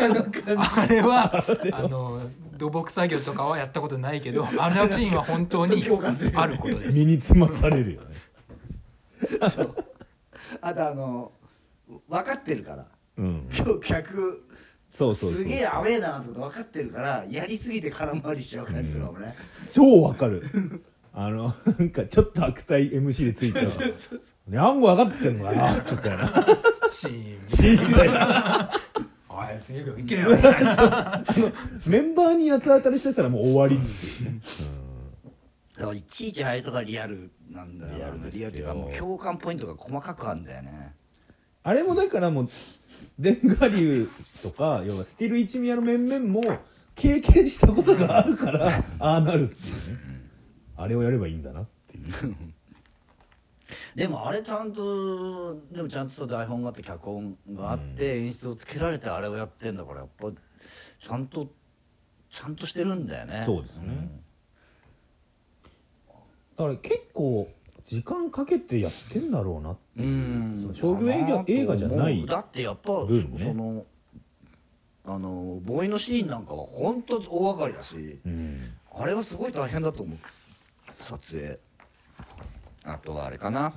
[0.00, 0.80] の感じ。
[0.82, 2.20] あれはあの
[2.58, 5.82] 土木作業とかはやったことないけどあのシーンは本当に
[6.34, 6.98] あることです。
[6.98, 8.11] 身につまされるよね
[9.50, 9.74] そう。
[10.60, 11.32] あとあの
[12.08, 12.86] 分かってるから。
[13.18, 13.48] うん。
[13.56, 14.44] 今日客
[14.90, 19.34] そうそうそうすげえアウェーだなってこと分かってるからやりすぎて空回りしちゃう感じとかもね、
[19.72, 20.42] 超わかる。
[21.14, 23.66] あのなんかちょっと悪態 MC でついたら
[24.48, 26.46] 「ねあんご分かってんのかな」みたいな。
[26.88, 27.48] シーン。
[27.48, 28.70] シーンみたいな。
[29.28, 30.28] おい次けよ。
[31.86, 34.32] メンバーに八つ当たりしてたらもう終わりっていう。
[34.32, 34.40] ね、
[35.76, 38.40] だからいちいちあれとかリアルなんだよリアルですよ。
[38.40, 40.94] リアルっていうかもう共感ポイントが細かくあるんだよね。
[41.64, 42.48] あれもだからもう
[43.18, 44.10] デンガリュウ
[44.42, 46.58] とか要はスティル一宮の面々も
[46.94, 49.80] 経験したことがあるからああなるっていうね。
[50.76, 52.36] あれをやればいいんだなっていう。
[53.94, 61.46] でもあれちゃんとでもちゃんと台本があって脚本があって演出をつけられてあれをやってんだからやっぱちゃんと
[62.28, 63.42] ちゃんとしてるんだよね。
[63.46, 64.21] そうですね
[66.68, 67.48] だから結構
[67.86, 70.02] 時間かけてやってんだろうなう。
[70.02, 70.66] ん。
[70.68, 73.44] うん商業映画映画じゃないだってやっぱ、分ね。
[73.44, 73.86] その
[75.04, 78.72] あのボーイのシーンなんかは本当大掛かりだしうん。
[78.94, 80.18] あれはすごい大変だと思う。
[80.98, 81.58] 撮影。
[82.84, 83.72] あとはあれかな。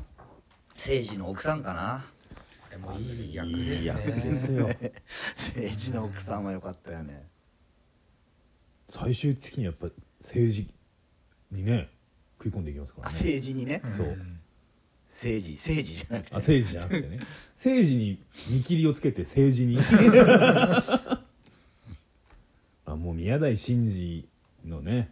[0.75, 2.05] 政治の奥さんかな。
[2.67, 4.69] あれもいい役ですいい役ですねよ。
[5.35, 7.27] 政治の奥さんは良かったよね。
[8.87, 9.87] 最終的にやっぱ
[10.21, 10.73] 政治
[11.51, 11.89] にね
[12.45, 13.17] 食い込んでいきますかあらね。
[13.17, 13.81] 政治にね。
[13.95, 14.17] そう。
[15.09, 17.19] 政治政治じゃなくてあ政治じゃなくてね。
[17.55, 18.19] 政治に
[18.49, 19.79] 見切りをつけて政治に。
[22.85, 24.27] あもう宮台真司
[24.63, 25.11] のね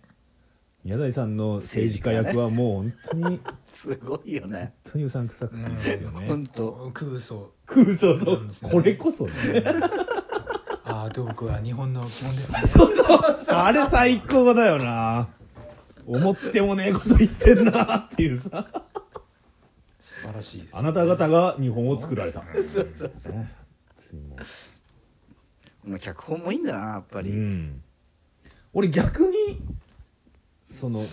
[0.84, 4.74] 宮台さんの政治家役はもう本当に本 すごいよね。
[4.84, 6.28] 当にうさんくさくていいですよね。
[6.28, 7.52] 本当空想。
[7.66, 8.72] 空想そう。
[8.72, 9.64] これこそね。
[10.86, 12.60] ああ土木は日本の基本ですね。
[13.48, 15.30] あれ最高だよな
[16.08, 18.68] 思ってもねえこと言ってんなっていうさ。
[20.00, 22.42] 素晴らしいですあなた方が日本を作られた。
[22.42, 23.34] そうそうそう
[25.86, 27.82] まあ脚本もいいんだなやっぱり、うん、
[28.74, 29.62] 俺逆に
[30.72, 31.04] その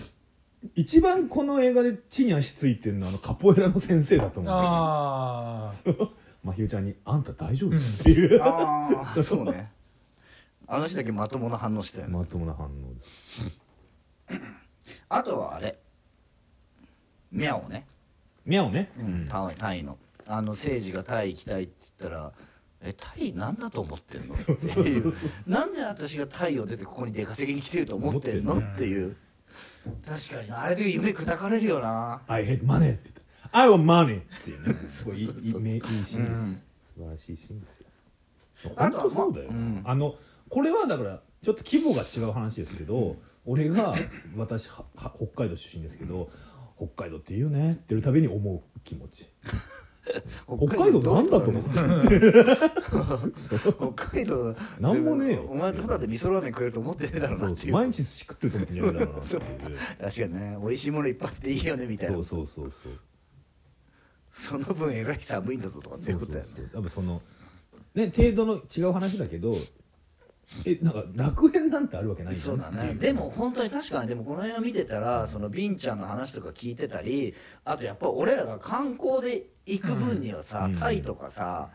[0.75, 6.09] 一番この映画で地に足ついてるのはあのカポエラの先生だと思うああ
[6.43, 9.71] まひるちゃんに「あんた大丈夫?」っていう、ああそうね。
[10.67, 12.69] あの人だけまともな反応したよね、まともな反応。
[12.69, 13.41] です
[15.09, 15.77] あとはあれ。
[17.31, 17.87] ミャオね、
[18.45, 18.91] ミャオね、
[19.29, 19.97] タイタイの。
[20.27, 22.31] あの政治がタイ行きたいって言ったら
[22.81, 25.13] 「えタイなんだと思ってんの?」っていう。
[25.47, 28.53] なんで私がタイを出てここに出稼ぎに来てると思ってんの？
[28.53, 29.15] 思っていう。
[30.05, 32.21] 確かにあれで夢砕かれるよな。
[32.27, 33.21] I hate money って言った
[33.59, 34.87] 「I want money」っていうね。
[34.87, 36.25] すごいいいシーンです、うん。
[36.25, 36.61] 素
[36.97, 37.79] 晴らしいシーンです
[38.63, 38.71] よ。
[38.75, 39.49] 本当そうだよ、
[39.85, 40.15] あの
[40.47, 43.95] これはだからちょっと規模が違う話ですけど、俺が
[44.35, 46.29] 私はは北海道出身ですけど
[46.77, 49.27] 北海道って言うねって言うたびに思う気持ち。
[50.47, 51.69] 北海道なんだと思って。
[53.93, 55.45] 北海道なんもねえよ。
[55.47, 57.71] お前ただで味噌ラーメン食えると思ってねえだろうそうなっていう。
[57.71, 59.41] そう毎日寿司食ってると思ってんじゃないだろうなっていう
[60.01, 62.15] 確かにね美味しいものいっぱいあっていいよねみたいな。
[62.15, 62.93] そうそうそうそう。
[64.31, 66.51] その分えらい寒いんだぞとかっていうことだよね。
[66.55, 67.21] そうそう多分その
[67.93, 69.53] ね程度の違う話だけど
[70.65, 72.95] えなんか楽園なんてあるわけないじゃそうだね。
[72.95, 77.33] でも本当に確かにでもこの映画見てたらそのビンちゃんの話とか聞いてたり
[77.63, 80.75] あとやっぱ俺らが観光で行く分にはさ、うん。
[80.75, 81.69] タイとかさ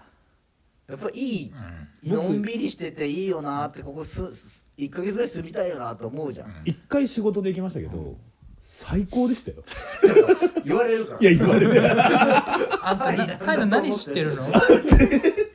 [0.88, 1.52] やっぱいい、
[2.04, 2.16] うん。
[2.16, 8.14] のんびりしてていいよなってここすす1ヶ月ぐらい住みたいよなと思うじゃん、一回仕事で行きましたけど
[8.62, 9.64] 最高でしたよ。
[10.64, 11.20] 言われるから。
[11.20, 11.80] いや言われて。
[12.82, 14.46] あんたタイの何知ってるの？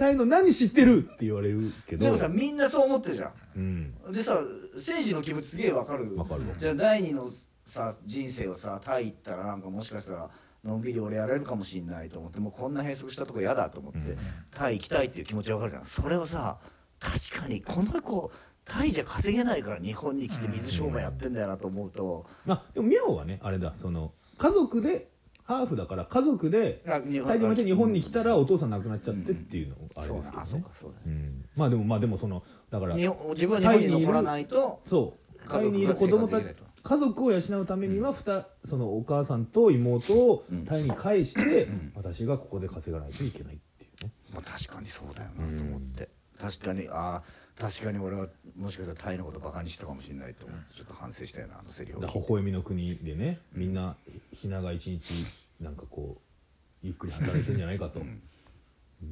[0.00, 2.06] タイの何知ってるって言われるけど。
[2.06, 3.32] でもさみんなそう思ってるじゃん。
[3.54, 4.12] うん。
[4.12, 4.40] でさ
[4.74, 6.16] 政治の気持ちすげえわかる。
[6.16, 6.54] わかるわ。
[6.56, 7.30] じゃあ第二の
[7.66, 10.30] さ人生をさタイ行ったらなんかもしかしたら
[10.64, 14.16] のんびり俺やれるかもしんないと思ってもうこんな閉塞したとこ嫌だと思って、うん。
[14.50, 15.84] タイ行きたいっていう気持ちわかるじゃん。
[15.84, 16.56] それをさ
[16.98, 18.32] 確かにこの子
[18.64, 25.09] タイじゃ稼げないから日本に来て水商売やってんだよなと思うと、まあでもミャオはねあれだその家族で
[25.50, 31.44] ハーフだから家族であ日タイでまた日本に来たらお父さん亡くなっちゃってっていうのあれそうだあそうですけどねかそうだうん。
[31.56, 36.70] まあでもまあでもそのだから日本自分は日本に残らないとそうタイにいる子供た生活できないと。
[36.82, 40.64] 家族を養うためにはふたそのお母さんと妹をうん。
[40.64, 41.92] タイに返して、ん。
[41.96, 44.12] 私がここで稼がないといけないっていうね。
[44.32, 46.08] まあ、確かにそうだよなと思って、
[46.40, 47.22] 確かにああ
[47.60, 48.26] 確かに俺は
[48.56, 53.96] もしかしたらタイのことバカにしたかもしれないと思ってちょっと反省したよなあのセリフをだから微笑みの国でねみんな
[54.32, 55.12] ひなが一日
[55.60, 58.22] なんかこうゆっくり働いてんじゃないかと、ん。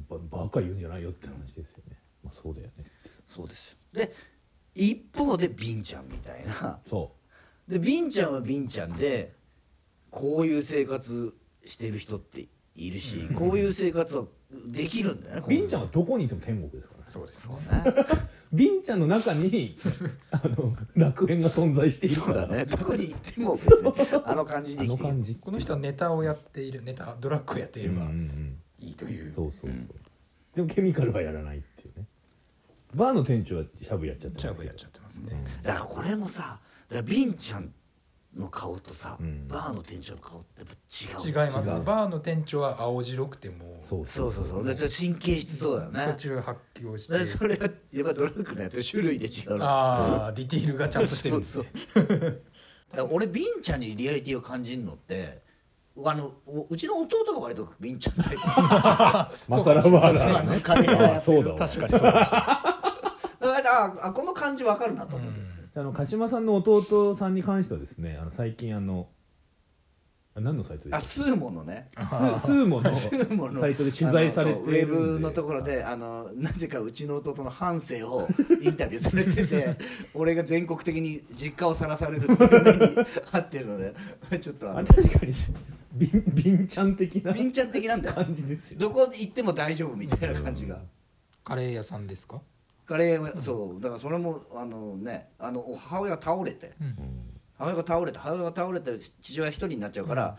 [0.07, 2.85] ばバカ言うんじゃないよって話ですよね、まあ、そうだよね。
[3.27, 3.77] そうですよ。
[3.93, 4.13] で
[4.75, 6.79] 一方でビンちゃんみたいな。
[6.89, 7.13] そ
[7.67, 9.33] でビンちゃんはビンちゃんで
[10.09, 11.33] こういう生活
[11.65, 14.25] してる人っているし、こういう生活は
[14.67, 17.83] できるんだよねうビンちゃんはどこにいても天国ですかそうですそうね。
[17.83, 17.93] ね
[18.53, 19.77] ビンちゃんの中に
[20.31, 22.41] あの楽園が存在しているから。
[22.41, 22.65] そうだね。
[22.65, 23.93] どこに行っても別に
[24.25, 24.87] あの感じあで生きている。
[24.87, 25.35] の感じ。
[25.35, 28.57] この人はネタをやっているネタドラッグをやっていればうんうんうん。
[28.79, 29.33] いいという。
[29.33, 29.87] そうそうそう、うん。
[30.55, 32.05] でもケミカルはやらないっていうね。
[32.95, 35.43] バーの店長はシャブやっちゃってチャブやっちゃってますね。
[35.63, 37.71] だからこれもさだからビンちゃん
[38.37, 39.47] の顔とさ、うん。
[39.47, 41.45] バーの店長の顔ってやっぱ違う。
[41.45, 41.79] 違いますね。
[41.83, 43.79] バーの店長は青白くても。
[43.81, 44.47] そうそうそう。
[44.47, 46.05] そうで神経質そうだよね。
[46.11, 49.65] 途中発狂しでてそれはやっぱドラッグのやってる種類で違うの。
[49.65, 51.65] ああディティールがちゃんとしてるんですね。
[53.11, 55.41] 俺ビンちゃんにリアリティを感じるのって
[56.03, 58.41] あのおうちの弟が割とビンちゃんタイプ。
[58.45, 61.57] マサラバーそうラーね家庭がやってるあそうだわ。
[61.59, 62.59] 確かにそうだ
[63.41, 65.39] ああこの感じわかるなと思って、
[65.79, 69.07] あの鹿島さんの弟さんに関してはですねあの最近あの
[70.35, 71.87] あ何のサイトであスーモのね。
[71.97, 73.61] ススーモの スーモの。
[73.61, 78.27] サイトで取材されてあのそうウェるんでブのところであのなぜかうちの弟の半生を
[78.61, 79.77] インタビューされてて
[80.13, 82.95] 俺が全国的に実家をさらされるっていう目に
[83.31, 83.93] 遭ってるので
[84.41, 85.33] ちょっとあのあれ確かに
[85.93, 88.15] ビンビンちゃん的なビンちゃん的なんだよ。
[88.15, 88.79] 感じですよ。
[88.79, 90.81] どこ行っても大丈夫みたいな感じが。
[91.45, 92.41] カレー屋さんですか？
[92.89, 96.95] カレーはそうだからそれもあのねあの母親が倒れてうん。
[97.59, 100.37] 母親が倒れて母親が倒れて父親一人になっちゃうから、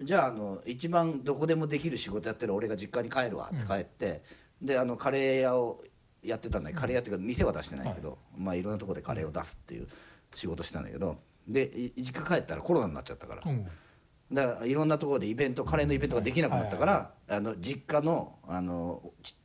[0.00, 4.22] じゃああの一番どこでもできる仕事やってる俺が実家に帰るわって帰って、
[4.60, 5.82] であのカレー屋を
[6.22, 9.88] やってたんだけどカレー屋っていうか店は出してないけど、まあいろんなところでカレーを出すっていう
[10.32, 11.16] 仕事してたんだけど
[11.48, 11.64] で
[11.96, 13.66] い実家帰ったらコロナになっちゃったから、うん。
[14.32, 17.32] だからいろんなところでイベントカレーのイベントができなくなったから、はい。
[17.34, 19.36] あの実家のあのち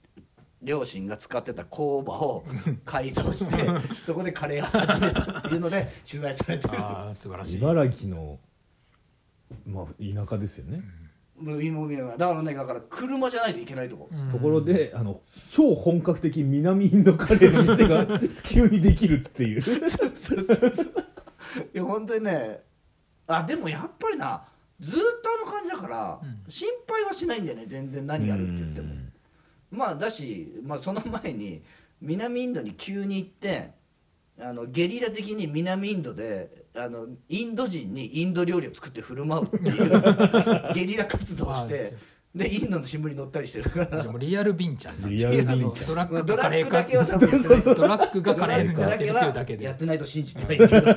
[0.68, 2.46] 両親が使ってた工場を
[2.84, 3.66] 改造して
[4.06, 6.80] そこでカレーを始めたっていうので取材されてる。
[6.80, 7.58] ああ素晴らしい。
[7.58, 8.38] 茨城の
[9.66, 10.84] まあ田舎ですよね、
[11.40, 14.30] もう今見だからねだから車じゃないといけないとこ、うん。
[14.30, 19.62] ところであの超本格的南インドカレーの店が 急にできるっていう。
[19.62, 19.80] そう
[20.14, 20.54] そうそ
[20.84, 21.06] う
[21.74, 22.62] いや本当にね
[23.26, 24.44] あでもやっぱりな
[24.82, 26.44] ずっとあの感じだから、うん。
[26.52, 28.88] 心配はしないんだよね全然何やるって言っても。
[28.88, 29.07] うん
[29.72, 31.62] まあだし、まあ、その前に
[32.02, 33.72] 南インドに急に行って
[34.40, 40.02] あのゲリラ的に南インドであのインド人にインド料理を作って振る舞うっていう
[40.76, 41.96] ゲリラ活動をして
[42.36, 43.86] でインドの新聞に載ったりしてるから。
[43.88, 46.84] じゃあもうリアルビンちゃんなんリアルビンちゃんあのドラッグドラがカレーか。
[47.74, 49.66] ドラッグがカレーになってるっていうだけで。
[49.66, 50.94] やってないと信じてないんだけど。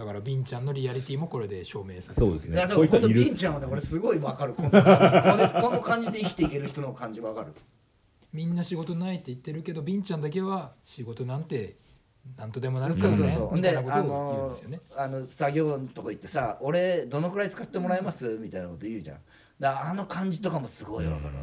[0.00, 2.56] だからビンちゃんのリアリティもこれで証明されてそうですね。
[2.56, 4.54] いやでこういう人いるも本当ビンちゃんはね俺すごいわかる。
[4.54, 5.52] この感じ。
[5.52, 7.54] このこの感じで生きていける人の感じわかる
[8.32, 11.76] みんな仕事ないって言ってるけどビンちゃんだけは仕事なんて
[12.36, 14.80] なんとでもなるからねそうそうでみたいなことあを言うんのですよね。
[14.96, 19.18] あの作業のとこ行ってさ「俺どのくらい使ってもらえます?」みたいなこと言うじゃん。
[19.58, 21.06] だからあの感じとかもすごい。
[21.06, 21.34] わかる、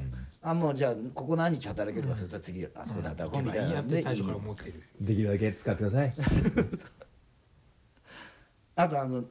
[0.41, 3.65] あもうじゃあここ何日働けるかそしたら次あそこで働こうみたいな。
[3.65, 4.83] のでやって最初から思ってる。
[5.01, 6.13] できるだけ使ってください。
[8.75, 9.27] あとあの誠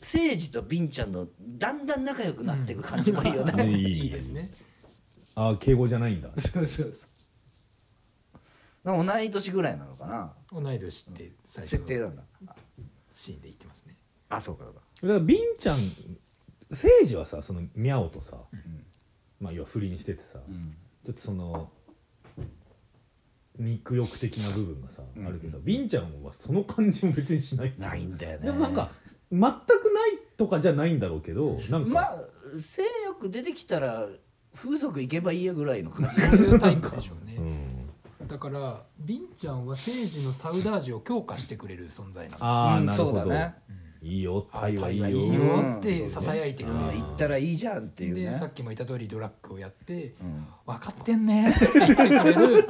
[0.00, 4.52] 治とビンちゃんのだんだん仲良くなっていく感じもいいよね、いいですね
[5.38, 6.30] ああ敬語じゃないんだ。
[6.36, 7.06] そうそうそう。
[8.84, 10.32] 同い年ぐらいなのかな。
[10.50, 12.22] 同い年って最初の設定なんだ。
[13.14, 13.94] シーンで言ってますね。
[14.30, 14.80] あそうかそうか。
[15.02, 15.78] だからビンちゃん
[16.70, 18.36] 誠治はさそのミャオとさ、
[19.40, 20.74] まあ要は不倫しててさ、うん。
[21.06, 21.70] ちょっとその
[23.60, 25.24] 肉欲的な部分がさ、うん。
[25.24, 27.74] あるけどさビンちゃんはその感じも別にしない。
[27.78, 28.46] ないんだよね。
[28.46, 28.90] でもなんか
[29.30, 29.52] 全くない
[30.36, 32.24] とかじゃないんだろうけどなんか、まあ
[32.60, 34.08] 性欲出てきたら
[34.54, 36.20] 風俗行けばいいやぐらいの感じ。
[36.20, 38.28] そういうタイプでしょうね、うん。
[38.28, 43.54] だからビンちゃんは政治のサウダージを強化してくれる存在なんですああ、うんなるほど、そうだね。
[43.68, 44.08] うん。
[44.08, 45.08] いいよあタイはいいよ。
[45.08, 46.70] いいようんってささやいてる。
[46.70, 48.30] うんね行ったらいいじゃんっていうね。
[48.30, 52.68] でさっきも言った通りドラッグをやってうん「分かってんね」って言ってくれる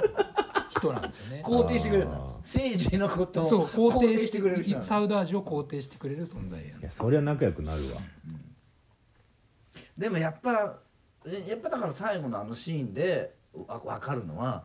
[0.70, 1.42] 人なんですよね。
[1.44, 2.08] 肯定してくれる。
[2.08, 4.82] 政治のことをそう肯定してくれる。
[4.82, 8.00] サウダージを肯定してくれる存在やいやそりゃ仲良くなるわ。
[9.96, 10.87] でもやっぱえ
[11.24, 14.64] やっぱだから最後のあのシーンでわ分かるのは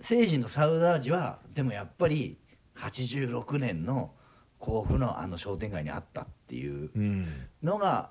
[0.00, 2.38] 聖人のサウダージはでもやっぱり
[2.76, 4.12] 86年の
[4.58, 7.26] 甲府のあの商店街にあったっていううん。
[7.62, 8.10] のが、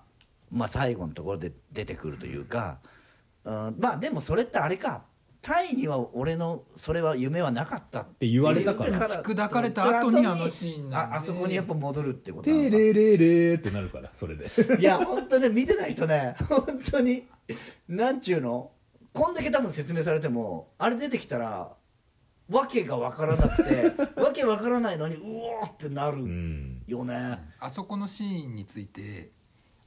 [0.52, 2.80] まあ、最後のところで出てくるというか、
[3.44, 5.04] うん、まあでもそれってあれか
[5.42, 9.00] タイには俺のそれは夢はなかったって言われたから。
[9.24, 14.50] 砕かれた後にあのシーンああそこにやっぱ戻るってことなのテかレレレってなるからそれで。
[14.80, 17.26] いや本当ね見てない人ね本当に
[17.88, 18.72] なんちゅうの？
[19.14, 21.72] こんだけ多分説明されてもあれ出てきたら
[22.50, 23.92] わけが分からなくて
[24.22, 26.84] わけ分からないのにうおーってなうるん。
[26.88, 29.32] よね、あそこのシーンについて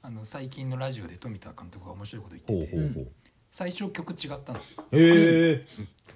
[0.02, 3.12] あの最近のラジオで富田監督が面白いことほ言っててうほうほう。
[3.50, 4.84] 最初曲違ったんですよ。
[4.92, 5.66] へえ。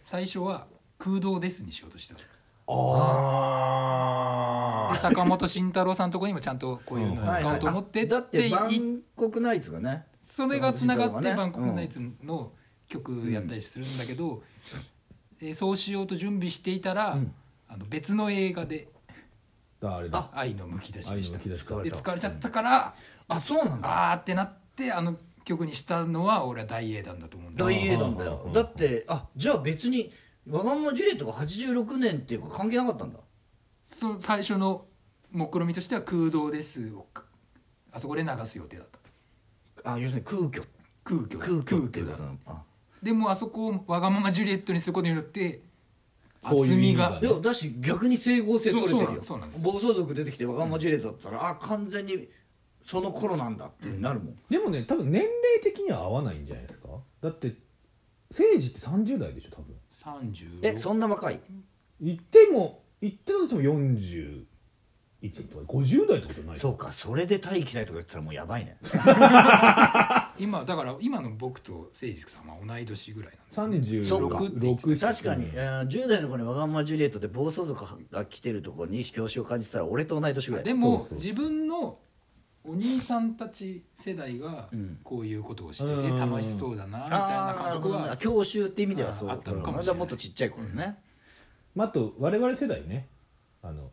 [0.03, 0.67] 最初は
[0.99, 2.21] 「空洞です」にしようとしてた。
[2.69, 3.07] あ
[4.93, 12.53] で坂本慎太郎さんのところにもちゃんとこういうのを使おうと思ってだってバいンコクナイツがねそれがつながってバンコクナイツの
[12.89, 14.43] 曲やったりするんだけど、
[15.41, 17.34] えーそうしようと準備していたら、うん。
[17.68, 18.89] あの別の映画で
[19.82, 21.39] あれだ「愛のむき出し」でした。
[21.39, 22.95] で使われちゃったから
[23.28, 24.12] あそうなんだ。
[24.12, 28.51] あーってなってあの曲にしたのは俺は大英断だと思うんだ大英断だよ。
[28.53, 30.12] だってあじゃあ別に
[30.49, 33.20] 「わがままジュリエット」が86年っていうか関係なかったんだ。
[33.84, 34.87] そ最初の
[35.30, 37.07] 目論見みとしては「空洞です」を
[37.91, 38.96] あそこで流す予定だった
[39.87, 40.62] あ要するに空虚。
[41.05, 41.39] 空虚。
[41.39, 42.16] 空虚っていうか。
[42.22, 42.32] な。
[42.47, 42.62] あ。
[43.03, 45.62] でもあそこをわがままジュリエットにすることによって
[46.43, 47.20] 厚みが。
[47.22, 49.07] いやだし逆に整合性取れてるよ。
[49.07, 49.62] そうそうなんです。
[49.62, 52.28] 暴走族出てきて若者ジュレットだったら、あ完全に
[52.84, 55.32] その頃なんだってなるもん、でもね多分年齢
[55.62, 56.89] 的には合わないんじゃないですか？
[57.20, 57.55] だって
[58.30, 59.74] 誠治って30代でしょ多分。
[59.91, 61.41] 36えそんな若い？
[62.01, 63.61] 言っても言ってたとしても
[65.31, 68.79] 41とか50代ってことないそうかそれで待機ないとか言ってたらもうやばいね。
[70.39, 74.39] 今だから今の僕と誠司さんは同い年ぐらいなんですそうか。
[74.39, 80.64] 36確かに、えー10代の子に若者ジュリエットで暴走族が来てるところに表紙を感じたら俺と同い年ぐらい。
[80.64, 81.14] でもそうそう。
[81.14, 81.99] 自分の
[82.64, 84.99] お兄さんたち世代がうん。
[85.03, 86.16] こういうことをしててうん。
[86.16, 88.09] 楽しそうだなみたいな感覚るほどね。
[88.11, 89.99] は教習って意味ではそうああったのかもしれない。
[90.01, 90.99] もっとちっちゃい頃ね、
[91.74, 93.09] まあ、あと我々世代ね。
[93.62, 93.91] あの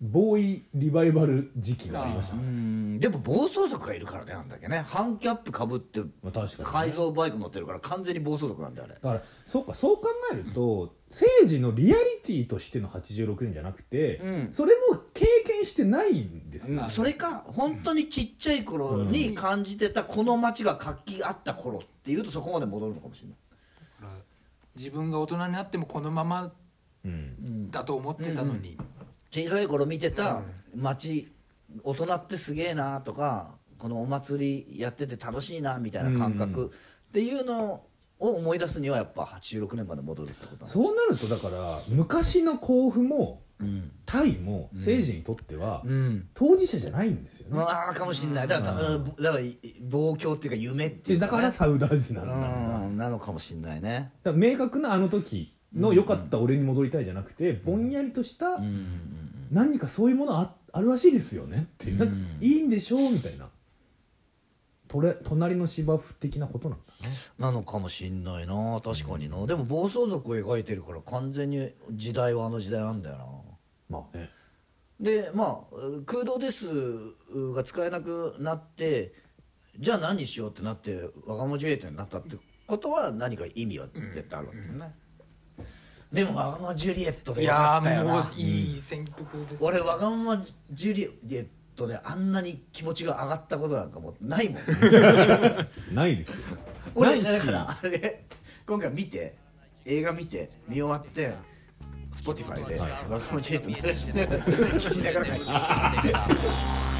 [0.00, 2.34] ボーイリバイバル時期がありました。
[2.34, 3.00] うねん。
[3.00, 4.84] でも暴走族がいるからねあんだけね。
[4.86, 8.94] ハンキャップかぶってまあ、確かにね、改造バイク乗ってるから完全に暴走族なんだよあれ。
[8.94, 14.48] だからそうかそう考えると政治のリアリティとしての86年じゃなくて、うん。
[14.52, 16.90] それも経験してないんですよ、うん。
[16.90, 23.36] それか本当にちっちゃい頃に感じてたこの街が活気があった頃っていうとそこまで戻るのかもしれない。
[24.76, 26.52] 自分が大人になってもこのまま
[27.02, 27.70] うん。
[27.70, 28.76] だと思ってたのに
[29.44, 30.42] 小さい頃見てた
[30.74, 31.28] 街
[31.82, 36.38] 大人ってすげえなとかこのお祭りやってて楽しいなみたいな感うん。
[36.38, 36.72] 覚
[37.08, 37.82] っていうの
[38.18, 43.90] を思い出すにはやっぱ86年まで戻るってことなんそうなるとだから昔の甲府もうん。
[44.04, 46.28] タイも政治にとってはうん。
[46.34, 48.48] 当事者じゃないんですよね、ああかもしれない。
[48.48, 49.04] だからうん。
[49.04, 49.44] だから
[49.88, 52.34] 望郷っていうか夢っていうでだからサウダージなんうだ。
[52.34, 52.46] だか
[52.86, 52.96] ん。
[52.98, 54.12] なのかもしれないね。
[54.24, 58.64] ら明確なあの時の良かった俺に戻りたいじゃなくて、ぼんやりとしたうん。
[58.64, 62.38] うん何かそういうものああるらしいですよねっていう、うん。
[62.40, 63.48] いいんでしょうみたいな。
[64.88, 67.46] とれ隣の芝生的なことなんだな。
[67.46, 69.44] なのかもしんないな確かにな。
[69.46, 73.24] でも暴走族を描いてるから完全に時代はあの時代なんだよな。
[73.88, 74.30] まあね。
[75.00, 75.76] でまあ
[76.06, 76.66] 「空洞です」
[77.54, 79.12] が使えなくなって
[79.78, 82.36] じゃあ何にしようってなって「わがまジュリエット」になったって
[82.66, 84.94] ことは何か意味は絶対あるわけだよね、
[86.16, 88.14] でも「わがまジュリエット」でよかいやったよな。
[88.22, 89.68] ーもういい選曲ですね。
[89.68, 90.42] 俺わがまま
[90.72, 91.06] ジュリエ
[91.40, 91.46] ッ
[91.76, 94.62] トであんなに気持ちが上がったことなんかもうないもん。
[95.94, 96.36] ないですよ。
[96.94, 97.40] 俺ないし。
[97.40, 98.24] だからあれ
[98.66, 99.36] 今回見て
[99.84, 101.34] 映画見て見終わって
[102.12, 105.46] Spotify ではい「わがままジュリエット」流して聞きながら帰ってき
[106.12, 106.95] た